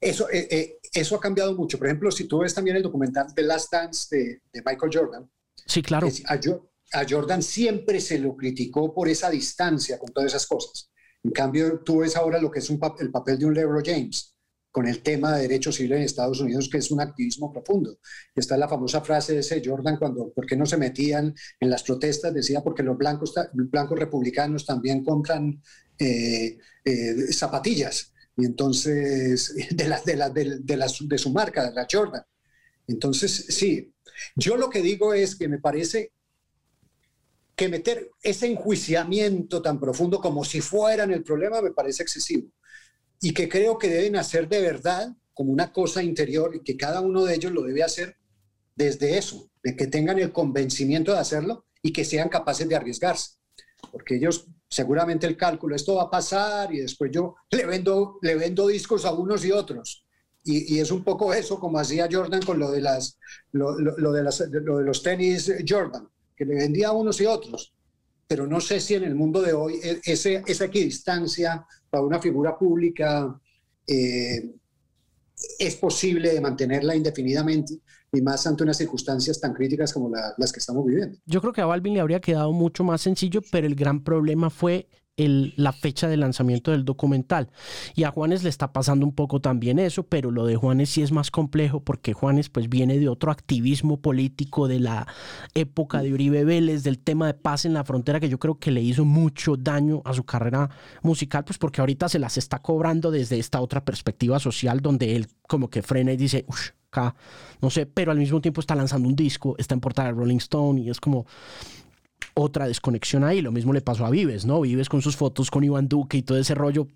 [0.00, 1.76] Eso, eh, eh, eso, ha cambiado mucho.
[1.76, 5.30] Por ejemplo, si tú ves también el documental The Last Dance de, de Michael Jordan.
[5.66, 6.08] Sí, claro.
[6.26, 10.90] a, Jordan siempre se lo criticó por esa distancia con todas esas cosas.
[11.24, 14.37] En cambio, tú ves ahora lo que es un, el papel de un LeBron James
[14.78, 17.98] con el tema de derechos civiles en Estados Unidos, que es un activismo profundo.
[18.32, 21.82] Está la famosa frase de ese Jordan cuando, ¿por qué no se metían en las
[21.82, 22.32] protestas?
[22.32, 25.60] Decía, porque los blancos, blancos republicanos también compran
[25.98, 28.12] eh, eh, zapatillas.
[28.36, 32.22] Y entonces, de, las de, la, de, de su marca, de la Jordan.
[32.86, 33.92] Entonces, sí,
[34.36, 36.12] yo lo que digo es que me parece
[37.56, 42.52] que meter ese enjuiciamiento tan profundo como si fueran el problema me parece excesivo.
[43.20, 47.00] Y que creo que deben hacer de verdad como una cosa interior y que cada
[47.00, 48.16] uno de ellos lo debe hacer
[48.74, 53.32] desde eso, de que tengan el convencimiento de hacerlo y que sean capaces de arriesgarse.
[53.92, 58.34] Porque ellos seguramente el cálculo, esto va a pasar y después yo le vendo, le
[58.34, 60.04] vendo discos a unos y otros.
[60.44, 63.18] Y, es un poco eso como hacía Jordan con lo de, las,
[63.52, 67.74] lo, de, las, lo de los tenis Jordan que le vendía a unos y otros.
[68.26, 72.18] Pero no sé si en el mundo de hoy e, ese, esa equidistancia para una
[72.18, 73.40] figura pública
[73.86, 74.54] eh,
[75.58, 77.78] es posible mantenerla indefinidamente
[78.12, 81.18] y más ante unas circunstancias tan críticas como las que estamos viviendo.
[81.26, 84.50] Yo creo que a Balvin le habría quedado mucho más sencillo, pero el gran problema
[84.50, 87.50] fue la fecha de lanzamiento del documental.
[87.94, 91.02] Y a Juanes le está pasando un poco también eso, pero lo de Juanes sí
[91.02, 95.06] es más complejo porque Juanes pues viene de otro activismo político de la
[95.54, 98.70] época de Uribe Vélez, del tema de paz en la frontera que yo creo que
[98.70, 100.70] le hizo mucho daño a su carrera
[101.02, 105.28] musical, pues porque ahorita se las está cobrando desde esta otra perspectiva social donde él
[105.46, 107.14] como que frena y dice, Ush, acá,
[107.60, 110.36] no sé, pero al mismo tiempo está lanzando un disco, está en portada de Rolling
[110.36, 111.26] Stone y es como
[112.34, 113.40] otra desconexión ahí.
[113.40, 114.60] Lo mismo le pasó a Vives, ¿no?
[114.60, 116.86] Vives con sus fotos con Iván Duque y todo ese rollo.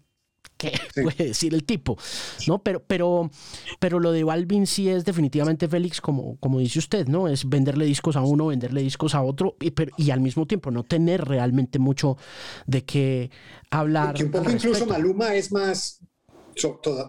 [0.56, 1.96] ¿Qué puede decir el tipo?
[2.46, 2.62] ¿No?
[2.62, 3.30] Pero, pero,
[3.78, 7.28] pero lo de Balvin sí es definitivamente Félix, como, como dice usted, ¿no?
[7.28, 10.84] Es venderle discos a uno, venderle discos a otro, y, y al mismo tiempo no
[10.84, 12.16] tener realmente mucho
[12.66, 13.30] de qué
[13.70, 14.14] hablar.
[14.14, 16.00] Que un poco incluso Maluma es más,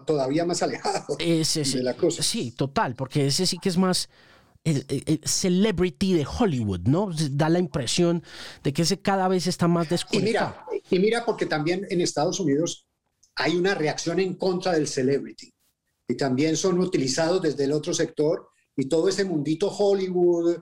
[0.05, 2.24] todavía más alejado ese, de la cosa.
[2.24, 4.09] Sí, total, porque ese sí que es más
[4.64, 7.09] el, celebrity de Hollywood, ¿no?
[7.32, 8.24] Da la impresión
[8.64, 10.55] de que ese cada vez está más desconectado.
[10.70, 12.88] Y mira, y mira, porque también en Estados Unidos
[13.36, 15.53] hay una reacción en contra del celebrity
[16.07, 20.57] y también son utilizados desde el otro sector y todo ese mundito Hollywood,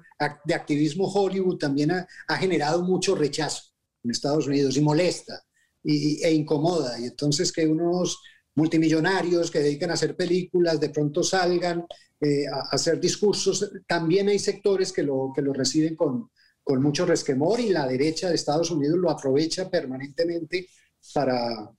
[0.45, 3.64] de activismo Hollywood, también ha, generado mucho rechazo
[4.04, 5.41] en Estados Unidos y molesta
[5.84, 6.99] y, e incomoda.
[6.99, 8.20] Y entonces que unos
[8.56, 11.86] multimillonarios que dedican a hacer películas de pronto salgan
[12.22, 13.72] eh, a hacer discursos.
[13.88, 16.30] También hay sectores que lo, que lo reciben con,
[16.64, 20.68] con mucho resquemor y la derecha de Estados Unidos lo aprovecha permanentemente
[21.14, 21.72] para,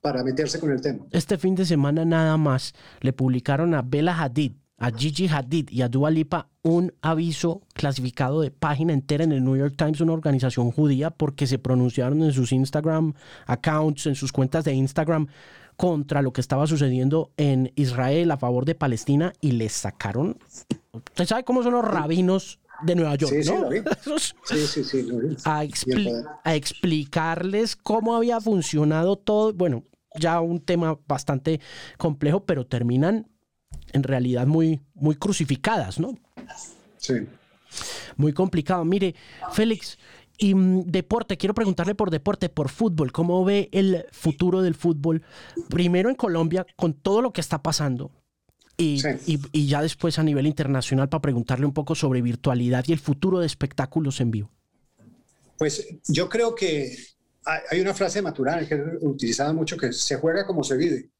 [0.00, 1.06] para meterse con el tema.
[1.10, 5.82] Este fin de semana nada más le publicaron a Bella Hadid, a Gigi Hadid y
[5.82, 10.12] a Dua Lipa un aviso clasificado de página entera en el New York Times, una
[10.12, 13.14] organización judía, porque se pronunciaron en sus Instagram
[13.46, 15.28] accounts, en sus cuentas de Instagram,
[15.80, 20.36] contra lo que estaba sucediendo en Israel a favor de Palestina y les sacaron.
[20.92, 23.70] ¿Usted sabe cómo son los rabinos de Nueva York, ¿no?
[24.44, 25.08] Sí, sí, sí.
[25.46, 25.60] A,
[26.44, 29.54] a, explicarles cómo había funcionado todo.
[29.54, 29.84] Bueno,
[30.16, 31.62] ya un tema bastante
[31.96, 33.30] complejo, pero terminan
[33.94, 36.14] en realidad muy, muy crucificadas, ¿no?
[36.98, 37.14] Sí.
[38.18, 38.84] Muy complicado.
[38.84, 39.14] Mire,
[39.52, 39.98] Félix,
[40.40, 45.22] y mm, deporte, quiero preguntarle por deporte, por fútbol, ¿cómo ve el futuro del fútbol?
[45.68, 48.10] Primero en Colombia, con todo lo que está pasando,
[48.76, 49.02] y,
[49.52, 53.38] y, ya después a nivel internacional para preguntarle un poco sobre virtualidad y el futuro
[53.38, 54.50] de espectáculos en vivo.
[55.58, 56.96] Pues yo creo que
[57.44, 61.10] hay una frase Maturana que utilizada mucho que se juega como se vive.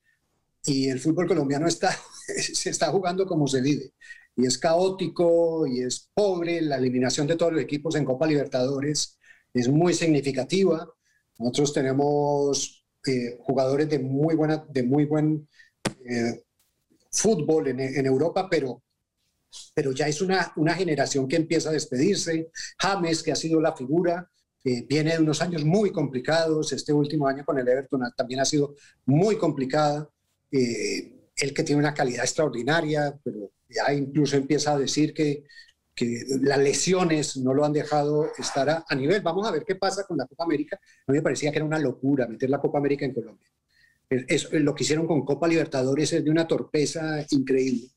[0.64, 1.94] Y el fútbol colombiano está,
[2.26, 3.92] se está jugando como se vive
[4.40, 6.60] y es caótico y es pobre.
[6.62, 9.18] La eliminación de todos los equipos en Copa Libertadores
[9.52, 10.88] es muy significativa.
[11.38, 15.48] Nosotros tenemos eh, jugadores de muy, buena, de muy buen
[16.04, 16.42] eh,
[17.10, 18.82] fútbol en, en, Europa, pero,
[19.74, 22.50] pero ya es una, una generación que empieza a despedirse.
[22.78, 24.30] James, que ha sido la figura,
[24.64, 26.72] eh, viene de unos años muy complicados.
[26.72, 28.74] Este último año con el Everton también ha sido
[29.06, 30.08] muy complicada.
[31.40, 35.44] Él que tiene una calidad extraordinaria, pero ya incluso empieza a decir que,
[36.40, 39.20] las lesiones no lo han dejado estar a, nivel.
[39.20, 40.80] Vamos a ver qué pasa con la Copa América.
[41.06, 43.46] A mí me parecía que era una locura meter la Copa América en Colombia.
[44.08, 47.88] Es, lo que hicieron con Copa Libertadores es de una torpeza increíble.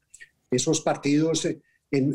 [0.52, 2.12] Esos partidos eh, eh,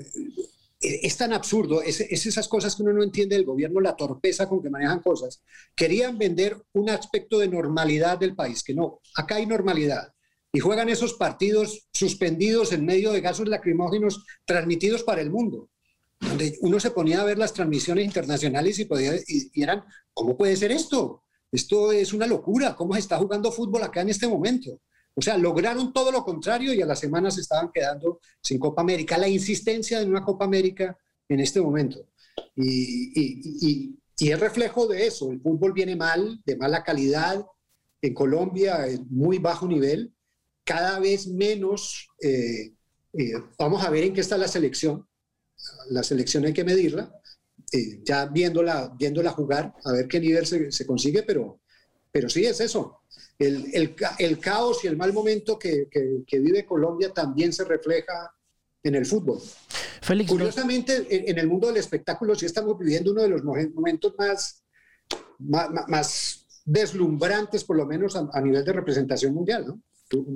[0.79, 4.47] es tan absurdo, es, es, esas cosas que uno no entiende del gobierno, la torpeza
[4.47, 5.43] con que manejan cosas.
[5.75, 10.13] Querían vender un aspecto de normalidad del país, que no, acá hay normalidad
[10.59, 15.71] y juegan esos partidos suspendidos en medio de gases lacrimógenos transmitidos para el mundo,
[16.19, 20.57] donde uno se ponía a ver las transmisiones internacionales y, podía, y, eran, ¿cómo puede
[20.57, 21.23] ser esto?
[21.53, 24.81] Esto es una locura, ¿cómo se está jugando fútbol acá en este momento?
[25.15, 28.83] O sea, lograron todo lo contrario y a las semanas se estaban quedando sin Copa
[28.83, 29.17] América.
[29.17, 30.99] La insistencia de una Copa América
[31.29, 32.05] en este momento.
[32.57, 35.31] Y, y, y, es reflejo de eso.
[35.31, 37.47] El fútbol viene mal, de mala calidad.
[38.03, 40.13] En Colombia, en muy bajo nivel
[40.69, 42.75] cada vez menos, eh,
[43.15, 45.09] eh, vamos a ver en qué está la selección,
[45.89, 47.11] la selección hay que medirla,
[47.73, 51.63] eh, ya viéndola, viéndola jugar, a ver qué nivel se, consigue, pero,
[52.13, 53.01] pero sí es eso.
[53.39, 58.31] El, el, el caos y el mal momento que, que, vive Colombia también se refleja
[58.83, 59.41] en el fútbol.
[60.03, 64.63] Félix, Curiosamente, en, el mundo del espectáculo sí estamos viviendo uno de los momentos más,
[65.39, 69.83] más, más deslumbrantes, por lo menos a, nivel de representación mundial, ¿no?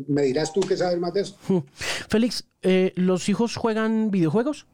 [0.09, 1.37] Me dirás tú que sabes más de eso.
[2.09, 4.67] Félix, eh, ¿los hijos juegan videojuegos?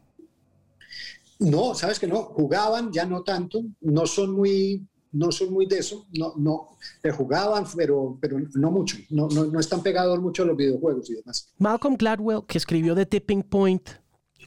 [1.38, 5.78] No, sabes que no, jugaban, ya no tanto, no son muy, no son muy de
[5.78, 6.76] eso, no, no,
[7.16, 11.14] jugaban, pero, pero no mucho, no, no, no están pegados mucho a los videojuegos y
[11.14, 11.52] demás.
[11.58, 13.88] Malcolm Gladwell, que escribió The Tipping Point,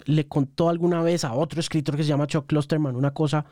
[0.05, 3.45] le contó alguna vez a otro escritor que se llama Chuck Klosterman una cosa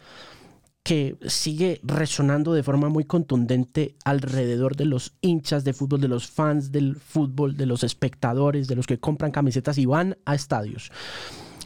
[0.84, 6.28] que sigue resonando de forma muy contundente alrededor de los hinchas de fútbol, de los
[6.28, 10.92] fans del fútbol, de los espectadores, de los que compran camisetas y van a estadios.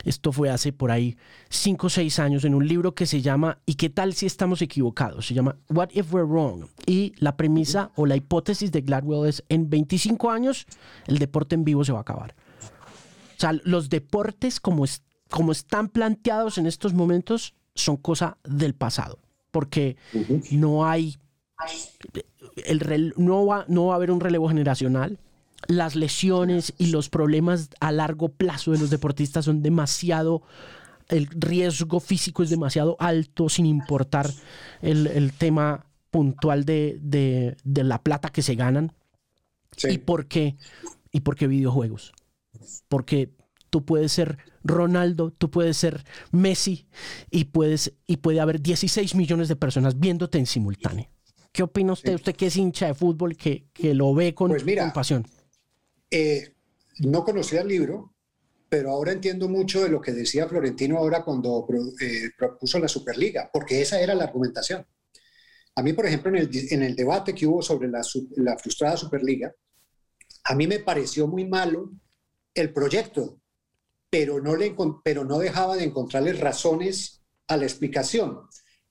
[0.04, 1.16] Esto fue hace por ahí
[1.50, 4.62] 5 o 6 años en un libro que se llama ¿Y qué tal si estamos
[4.62, 5.28] equivocados?
[5.28, 6.68] Se llama What if we're wrong?
[6.86, 10.66] Y la premisa o la hipótesis de Gladwell es en 25 años
[11.08, 12.36] el deporte en vivo se va a acabar.
[13.38, 14.84] O sea, los deportes como,
[15.30, 19.20] como están planteados en estos momentos son cosa del pasado,
[19.52, 19.98] porque
[20.52, 21.18] no hay,
[22.66, 25.20] el, no, va, no va a haber un relevo generacional.
[25.68, 30.44] Las lesiones y los problemas a largo plazo de los deportistas son demasiado,
[31.08, 34.30] el riesgo físico es demasiado alto sin importar
[34.82, 38.94] el, tema puntual de, de, la plata que se ganan.
[39.90, 40.58] ¿Y por qué?
[41.12, 42.12] ¿Y por qué videojuegos?
[42.90, 43.32] Porque
[43.70, 46.88] tú puedes ser Ronaldo, tú puedes ser Messi
[47.30, 51.10] y, puedes, y puede haber 16 millones de personas viéndote en simultáneo.
[51.52, 54.64] ¿Qué opina usted, usted que es hincha de fútbol, que, que lo ve con, pues
[54.94, 55.28] pasión?
[56.10, 56.56] Eh,
[57.00, 58.16] no conocía el libro,
[58.70, 61.68] pero ahora entiendo mucho de lo que decía Florentino ahora cuando
[62.02, 64.84] eh, propuso la Superliga, porque esa era la argumentación.
[65.76, 68.02] A mí, por ejemplo, en el, en el debate que hubo sobre la,
[68.38, 69.54] la frustrada Superliga,
[70.46, 71.92] a mí me pareció muy malo
[72.56, 73.43] el proyecto
[74.14, 78.42] pero no, le, pero no dejaba de encontrarle razones a la explicación.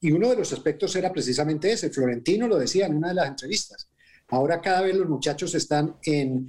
[0.00, 1.90] Y uno de los aspectos era precisamente ese.
[1.90, 3.88] Florentino lo decía en una de las entrevistas.
[4.26, 5.96] Ahora cada vez los muchachos están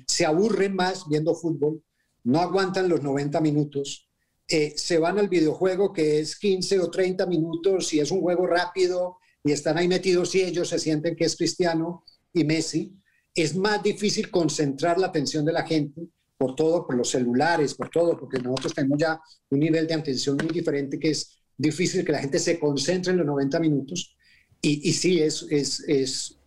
[0.07, 1.83] se aburren más viendo fútbol,
[2.23, 4.09] no aguantan los 90 minutos,
[4.47, 8.47] eh, se van al videojuego que es 15 o 30 minutos y es un juego
[8.47, 12.03] rápido y están ahí metidos y ellos se sienten que es Cristiano
[12.33, 12.97] y Messi.
[13.35, 16.09] Es más difícil concentrar la atención de la gente
[16.43, 19.17] por todo, por los celulares, por todo, porque nosotros tenemos ya
[19.49, 23.19] un nivel de atención muy diferente que es difícil que la gente se concentre en
[23.19, 24.13] los 90 minutos.
[24.61, 26.37] Y, y sí, es, es, es,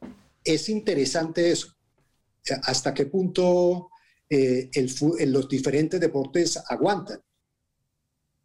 [0.45, 1.69] es interesante eso.
[2.65, 3.89] ¿Hasta qué punto
[4.29, 7.23] eh, el, los diferentes deportes aguantan?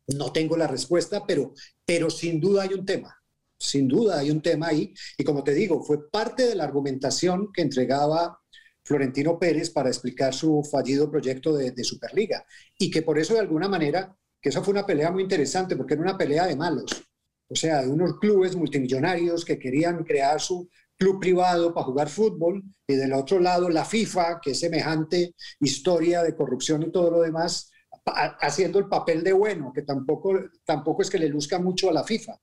[0.07, 1.53] No tengo la respuesta, pero,
[1.85, 3.13] pero sin duda hay un tema.
[3.57, 4.93] Sin duda hay un tema ahí.
[5.17, 8.40] Y como te digo, fue parte de la argumentación que entregaba
[8.83, 12.45] Florentino Pérez para explicar su fallido proyecto de, Superliga.
[12.77, 15.93] Y que por eso, de alguna manera, que eso fue una pelea muy interesante, porque
[15.93, 17.03] era una pelea de malos.
[17.47, 22.63] O sea, de unos clubes multimillonarios que querían crear su club privado para jugar fútbol,
[22.87, 27.21] y del otro lado la FIFA, que es semejante historia de corrupción y todo lo
[27.21, 27.71] demás,
[28.05, 32.03] haciendo el papel de bueno, que tampoco, tampoco es que le luzca mucho a la
[32.03, 32.39] FIFA.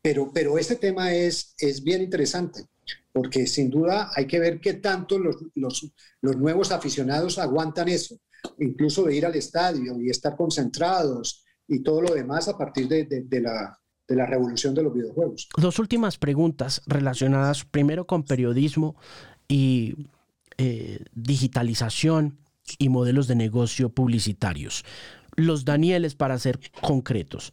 [0.00, 2.66] Pero, pero este tema es, es bien interesante
[3.12, 8.16] porque sin duda hay que ver qué tanto los, los, nuevos aficionados aguantan eso,
[8.58, 13.04] incluso de ir al estadio y estar concentrados y todo lo demás a partir de,
[13.04, 15.48] de, la, de la revolución de los videojuegos.
[15.56, 18.96] Dos últimas preguntas relacionadas primero con periodismo
[19.46, 20.08] y
[20.58, 22.38] eh, digitalización
[22.78, 24.84] y modelos de negocio publicitarios.
[25.36, 27.52] Los Danieles, para ser concretos.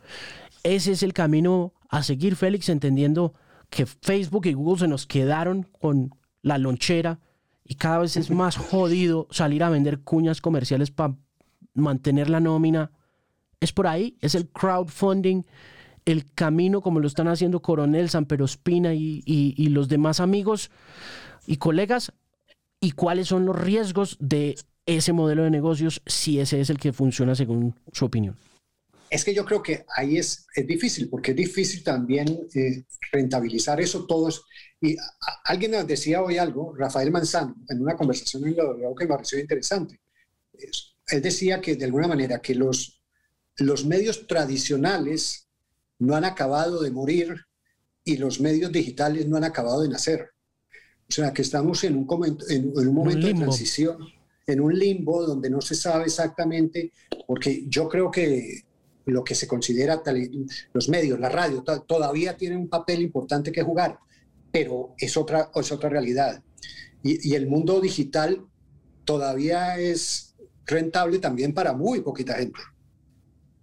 [0.63, 3.33] Ese es el camino a seguir, Félix, entendiendo
[3.69, 7.19] que Facebook y Google se nos quedaron con la lonchera
[7.63, 11.15] y cada vez es más jodido salir a vender cuñas comerciales para
[11.73, 12.91] mantener la nómina.
[13.59, 15.43] Es por ahí, es el crowdfunding,
[16.05, 20.71] el camino como lo están haciendo Coronel, San Perospina y, y los demás amigos
[21.45, 22.13] y colegas
[22.79, 24.55] y cuáles son los riesgos de
[24.85, 28.35] ese modelo de negocios si ese es el que funciona según su opinión.
[29.09, 33.81] Es que yo creo que ahí es, es difícil, porque es difícil también eh, rentabilizar
[33.81, 34.45] eso todos.
[34.81, 34.95] Y
[35.45, 38.63] alguien nos decía hoy algo, Rafael Manzano, en una conversación en la
[38.97, 39.99] que me pareció interesante.
[41.07, 43.01] él decía que de alguna manera que los,
[43.57, 45.47] los medios tradicionales
[45.99, 47.35] no han acabado de morir
[48.03, 50.29] y los medios digitales no han acabado de nacer.
[51.07, 53.97] O sea, que estamos en un, en, un momento de transición,
[54.45, 56.91] en un limbo donde no se sabe exactamente,
[57.27, 58.63] porque yo creo que
[59.09, 60.01] lo que se considera
[60.73, 63.99] los medios, la radio, todavía tienen un papel importante que jugar,
[64.51, 66.43] pero es otra, es otra realidad.
[67.03, 68.45] Y, y el mundo digital
[69.05, 70.35] todavía es
[70.65, 72.59] rentable también para muy poquita gente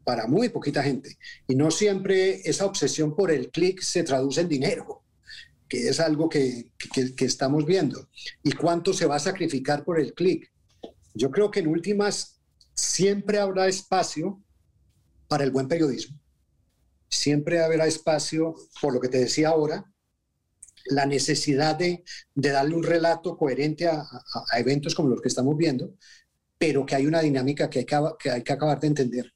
[0.07, 1.19] para muy poquita gente.
[1.49, 5.03] Y no siempre esa obsesión por el clic se traduce en dinero,
[5.69, 8.09] que es algo que, que, estamos viendo.
[8.45, 10.49] ¿Y cuánto se va a sacrificar por el clic?
[11.13, 12.39] Yo creo que en últimas
[12.73, 14.41] siempre habrá espacio
[15.29, 16.19] para el buen periodismo.
[17.09, 19.85] Siempre habrá espacio, por lo que te decía ahora,
[20.87, 22.05] la necesidad de,
[22.35, 24.07] de darle un relato coherente a,
[24.57, 25.95] eventos como los que estamos viendo,
[26.59, 29.33] pero que hay una dinámica que hay que, acabar de entender.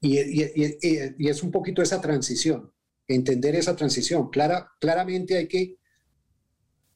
[0.00, 2.72] Y, es un poquito esa transición,
[3.06, 4.30] entender esa transición.
[4.30, 5.78] Clara, claramente hay que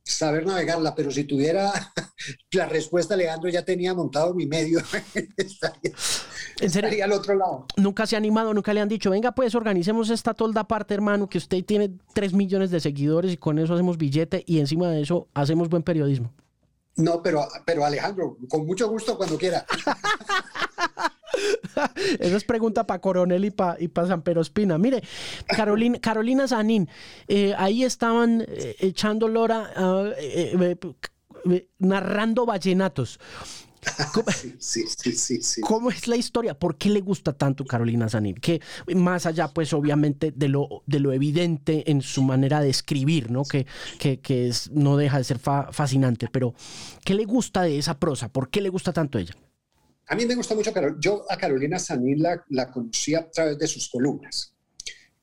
[0.08, 1.70] saber navegarla, pero si tuviera
[2.52, 4.80] la respuesta, Leandro ya tenía montado mi medio,
[6.60, 7.66] estaría, al otro lado.
[7.76, 11.28] Nunca se ha animado, nunca le han dicho, venga pues organicemos esta tolda aparte, hermano,
[11.28, 15.02] que usted tiene 3 millones de seguidores y con eso hacemos billete y encima de
[15.02, 16.32] eso hacemos buen periodismo.
[16.96, 19.64] No, pero, pero Alejandro, con mucho gusto cuando quiera.
[22.18, 24.78] Esa es pregunta para Coronel y para y San Pedro Espina.
[24.78, 25.02] Mire,
[25.46, 26.88] Carolina, Carolina Zanín,
[27.26, 30.76] eh, ahí estaban eh, echando lora, ah, eh,
[31.78, 33.18] narrando vallenatos.
[34.12, 34.26] ¿Cómo,
[34.58, 36.58] sí, sí, sí, sí, ¿Cómo es la historia?
[36.58, 38.34] ¿Por qué le gusta tanto Carolina Zanín?
[38.36, 38.60] Que
[38.94, 43.44] más allá, pues, obviamente, de lo, de lo evidente en su manera de escribir, ¿no?
[43.44, 43.66] Que,
[43.98, 46.54] que, que es, no deja de ser fascinante, pero
[47.04, 48.28] ¿qué le gusta de esa prosa?
[48.28, 49.34] ¿Por qué le gusta tanto ella?
[50.08, 53.66] A mí me gusta mucho, yo a Carolina Sanín la, la conocí a través de
[53.66, 54.54] sus columnas.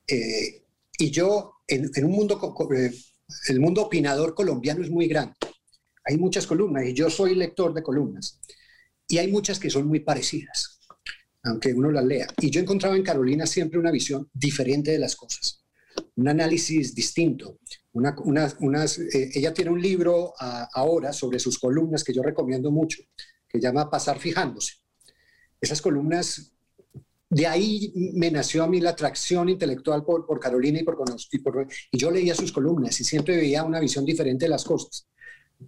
[0.08, 0.62] Eh,
[1.00, 2.40] y yo, en, un mundo,
[2.76, 2.94] eh,
[3.50, 5.36] el mundo opinador colombiano es muy grande.
[6.06, 8.40] Hay muchas columnas y yo soy lector de columnas.
[9.08, 10.80] Y hay muchas que son muy parecidas,
[11.44, 12.28] aunque uno las lea.
[12.40, 15.64] Y yo encontraba en Carolina siempre una visión diferente de las cosas,
[16.16, 17.58] un análisis distinto.
[17.94, 18.16] Una,
[19.14, 20.34] eh, ella tiene un libro
[20.74, 23.02] ahora sobre sus columnas que yo recomiendo mucho,
[23.56, 24.76] que llama Pasar fijándose.
[25.60, 26.52] Esas columnas,
[27.30, 30.98] de ahí me nació a mí la atracción intelectual por, por Carolina y por,
[31.32, 31.68] y por...
[31.92, 35.08] Y yo leía sus columnas y siempre veía una visión diferente de las cosas.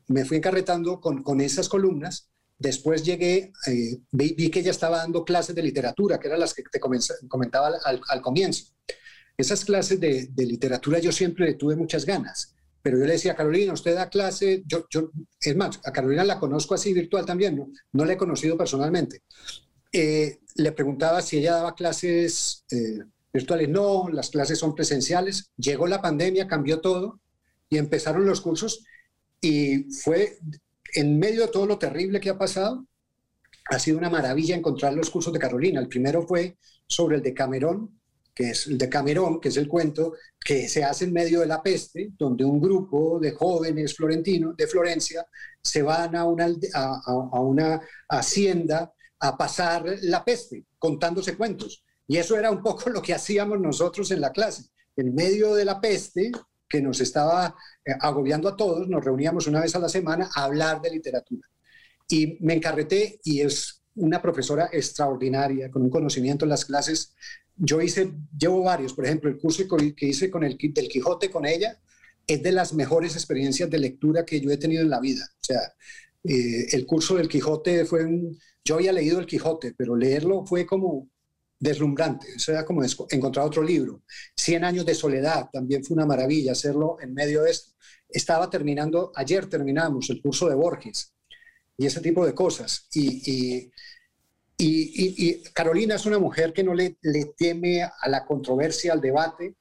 [0.07, 2.29] Me fui encarretando con, con esas columnas.
[2.59, 6.63] Después llegué, eh, vi, que ella estaba dando clases de literatura, que eran las que
[6.63, 8.73] te comentaba al, al, comienzo.
[9.37, 12.56] Esas clases de, de literatura yo siempre le tuve muchas ganas
[12.87, 15.11] pero yo le decía, Carolina, usted da clase, yo, yo,
[15.41, 19.23] es más, a Carolina la conozco así virtual también, no, no la he conocido personalmente.
[19.91, 23.67] Eh, le preguntaba si ella daba clases eh, virtuales.
[23.67, 25.51] No, las clases son presenciales.
[25.57, 27.19] Llegó la pandemia, cambió todo
[27.67, 28.85] y empezaron los cursos
[29.41, 30.37] y fue
[30.93, 32.87] en medio de todo lo terrible que ha pasado,
[33.69, 35.81] ha sido una maravilla encontrar los cursos de Carolina.
[35.81, 36.57] El primero fue
[36.87, 37.96] sobre el de Camerón,
[38.37, 41.47] que es el de Camerón, que es el cuento que se hace en medio de
[41.47, 45.25] la peste, donde un grupo de jóvenes florentinos de Florencia
[45.59, 51.83] se van a una, a, una hacienda a pasar la peste, contándose cuentos.
[52.05, 54.65] Y eso era un poco lo que hacíamos nosotros en la clase.
[54.95, 56.31] En medio de la peste,
[56.69, 60.43] que nos estaba eh, agobiando a todos, nos reuníamos una vez a la semana a
[60.43, 61.49] hablar de literatura.
[62.07, 67.15] Y me encarreté y es una profesora extraordinaria, con un conocimiento en las clases
[67.57, 69.63] yo hice, llevo varios, por ejemplo, el curso
[69.95, 71.79] que hice con el del Quijote con ella
[72.25, 75.25] es de las mejores experiencias de lectura que yo he tenido en la vida.
[75.31, 75.61] O sea,
[76.23, 80.65] eh, el curso del Quijote fue un, yo había leído el Quijote, pero leerlo fue
[80.65, 81.09] como
[81.59, 84.03] deslumbrante, o sea, como encontrar otro libro.
[84.35, 87.71] Cien años de soledad, también fue una maravilla hacerlo en medio de esto.
[88.09, 91.13] Estaba terminando, ayer terminamos el curso de Borges
[91.77, 92.87] y ese tipo de cosas.
[92.93, 93.71] y,
[95.53, 99.55] Carolina es una mujer que no le, le, teme a la controversia, al debate,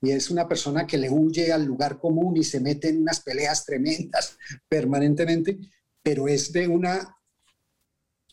[0.00, 3.20] y es una persona que le huye al lugar común y se mete en unas
[3.20, 5.58] peleas tremendas permanentemente,
[6.02, 7.16] pero es de una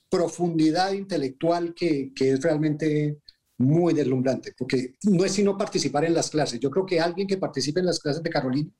[0.09, 3.19] profundidad intelectual que, que es realmente
[3.57, 6.59] muy deslumbrante, porque no es sino participar en las clases.
[6.59, 8.71] Yo creo que alguien que participe en las clases de Carolina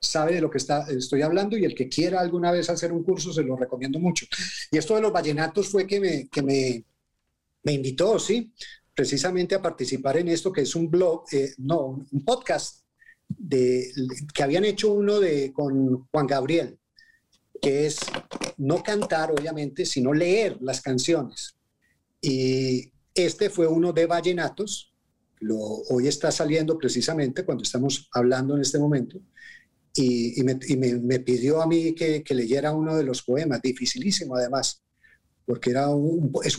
[0.00, 3.02] sabe de lo que está, estoy hablando y el que quiera alguna vez hacer un
[3.02, 4.26] curso se lo recomiendo mucho.
[4.70, 6.84] Y esto de los vallenatos fue que me, que me,
[7.62, 8.52] me invitó, sí,
[8.94, 12.84] precisamente a participar en esto que es un blog, eh, no, un podcast
[13.28, 13.92] de,
[14.32, 16.78] que habían hecho uno de, con Juan Gabriel,
[17.60, 17.98] que es
[18.56, 21.56] no cantar, obviamente, sino leer las canciones.
[22.20, 24.92] Y este fue uno de vallenatos,
[25.40, 29.20] lo, hoy está saliendo precisamente cuando estamos hablando en este momento,
[29.96, 34.82] y, me, pidió a mí que, leyera uno de los poemas, dificilísimo además,
[35.44, 35.86] porque era
[36.44, 36.58] es,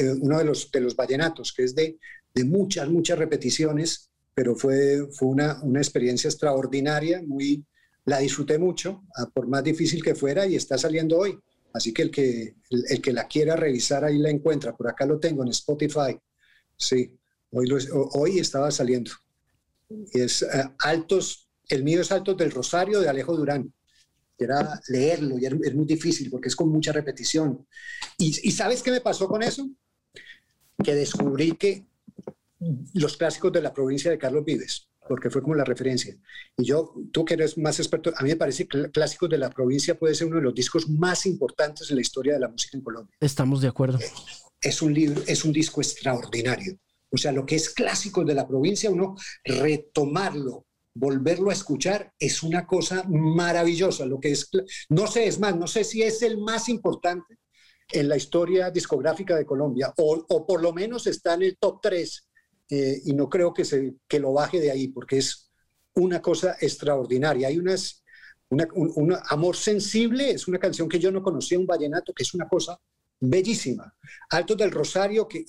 [0.00, 1.98] eh, uno de los, de los vallenatos, que es de
[2.34, 7.64] de muchas, muchas repeticiones, pero fue, fue una, una experiencia extraordinaria, muy,
[8.04, 11.38] la disfruté mucho, por más difícil que fuera, y está saliendo hoy.
[11.72, 14.76] Así que el que, el, que la quiera revisar ahí la encuentra.
[14.76, 16.16] Por acá lo tengo en Spotify.
[16.76, 17.16] Sí,
[17.50, 17.68] hoy,
[18.12, 19.10] hoy estaba saliendo.
[19.88, 23.72] Y es eh, Altos, el mío es Altos del Rosario de Alejo Durán.
[24.36, 27.66] Era leerlo y es muy difícil porque es con mucha repetición.
[28.18, 29.68] ¿Y, ¿Y sabes qué me pasó con eso?
[30.82, 31.86] Que descubrí que
[32.94, 36.16] los clásicos de la provincia de Carlos Vives porque fue como la referencia.
[36.56, 39.50] Y yo, tú que eres más experto, a mí me parece que Clásicos de la
[39.50, 42.76] Provincia puede ser uno de los discos más importantes en la historia de la música
[42.76, 43.14] en Colombia.
[43.20, 43.98] Estamos de acuerdo.
[44.60, 46.78] Es un libro, es un disco extraordinario.
[47.10, 52.42] O sea, lo que es Clásicos de la Provincia, uno retomarlo, volverlo a escuchar, es
[52.42, 54.06] una cosa maravillosa.
[54.06, 54.48] Lo que es,
[54.88, 57.38] no sé, es más, no sé si es el más importante
[57.90, 61.80] en la historia discográfica de Colombia, o, o por lo menos está en el top
[61.82, 62.28] 3
[62.70, 65.50] eh, y no creo que, se, que lo baje de ahí porque es
[65.94, 67.48] una cosa extraordinaria.
[67.48, 68.02] Hay unas,
[68.48, 72.48] un, Amor Sensible, es una canción que yo no conocía, un vallenato, que es una
[72.48, 72.78] cosa
[73.30, 73.94] bellísima.
[74.30, 75.44] Altos del Rosario, que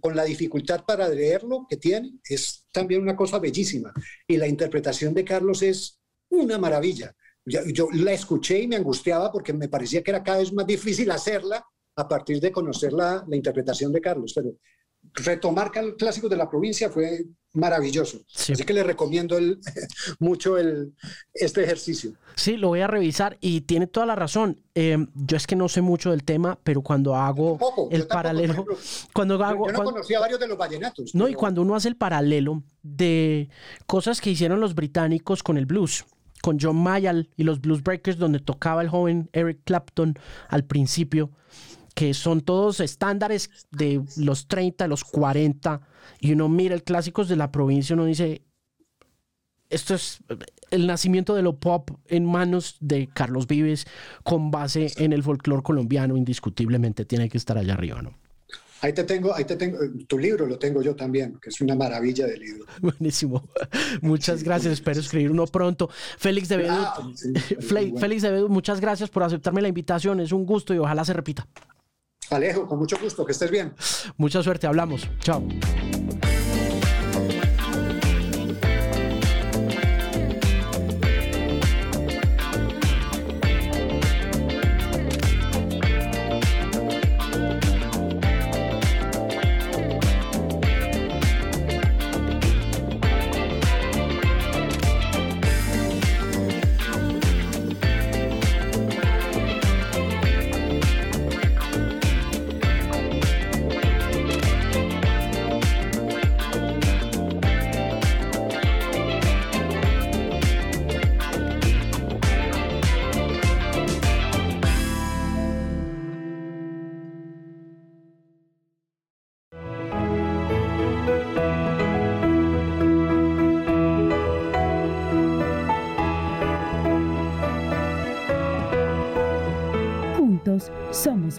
[0.00, 3.92] con la dificultad para leerlo que tiene, es también una cosa bellísima.
[4.26, 6.00] Y la interpretación de Carlos es
[6.30, 7.14] una maravilla.
[7.44, 10.66] Yo, yo la escuché y me angustiaba porque me parecía que era cada vez más
[10.66, 11.64] difícil hacerla
[11.96, 14.32] a partir de conocer la, la interpretación de Carlos.
[14.34, 14.56] Pero
[15.16, 17.26] retomar clásicos de la provincia fue
[17.56, 18.18] maravilloso.
[18.34, 19.58] Así que le recomiendo el,
[20.18, 20.94] mucho el,
[21.32, 22.12] este ejercicio.
[22.36, 24.60] Sí, lo voy a revisar y tiene toda la razón.
[24.74, 27.58] Em, yo es que no sé mucho del tema, pero cuando hago
[27.90, 28.66] el paralelo,
[29.12, 31.14] cuando hago, yo, no conocía varios de los vallenatos.
[31.14, 33.48] No, y cuando uno hace el paralelo de
[33.86, 36.04] cosas que hicieron los británicos con el blues,
[36.42, 40.18] con John Mayall y los Blues Breakers, donde tocaba el joven Eric Clapton
[40.48, 41.30] al principio
[41.96, 45.80] que son todos estándares de los 30, los 40,
[46.20, 48.42] y uno mira el clásicos de la provincia, uno dice,
[49.70, 50.18] esto es
[50.70, 53.86] el nacimiento de lo pop en manos de Carlos Vives
[54.24, 58.12] con base en el folclore colombiano, indiscutiblemente tiene que estar allá arriba, ¿no?
[58.82, 61.74] Ahí te tengo, ahí te tengo, tu libro lo tengo yo también, que es una
[61.74, 62.66] maravilla de libro.
[62.82, 63.48] Buenísimo.
[64.02, 65.88] Muchas gracias, espero escribir uno pronto.
[66.18, 66.94] Félix de ah,
[67.98, 71.48] Félix de muchas gracias por aceptarme la invitación, es un gusto y ojalá se repita.
[72.30, 73.74] Alejo, con mucho gusto, que estés bien.
[74.16, 75.08] Mucha suerte, hablamos.
[75.20, 75.42] Chao.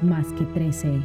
[0.03, 1.02] Más que 13.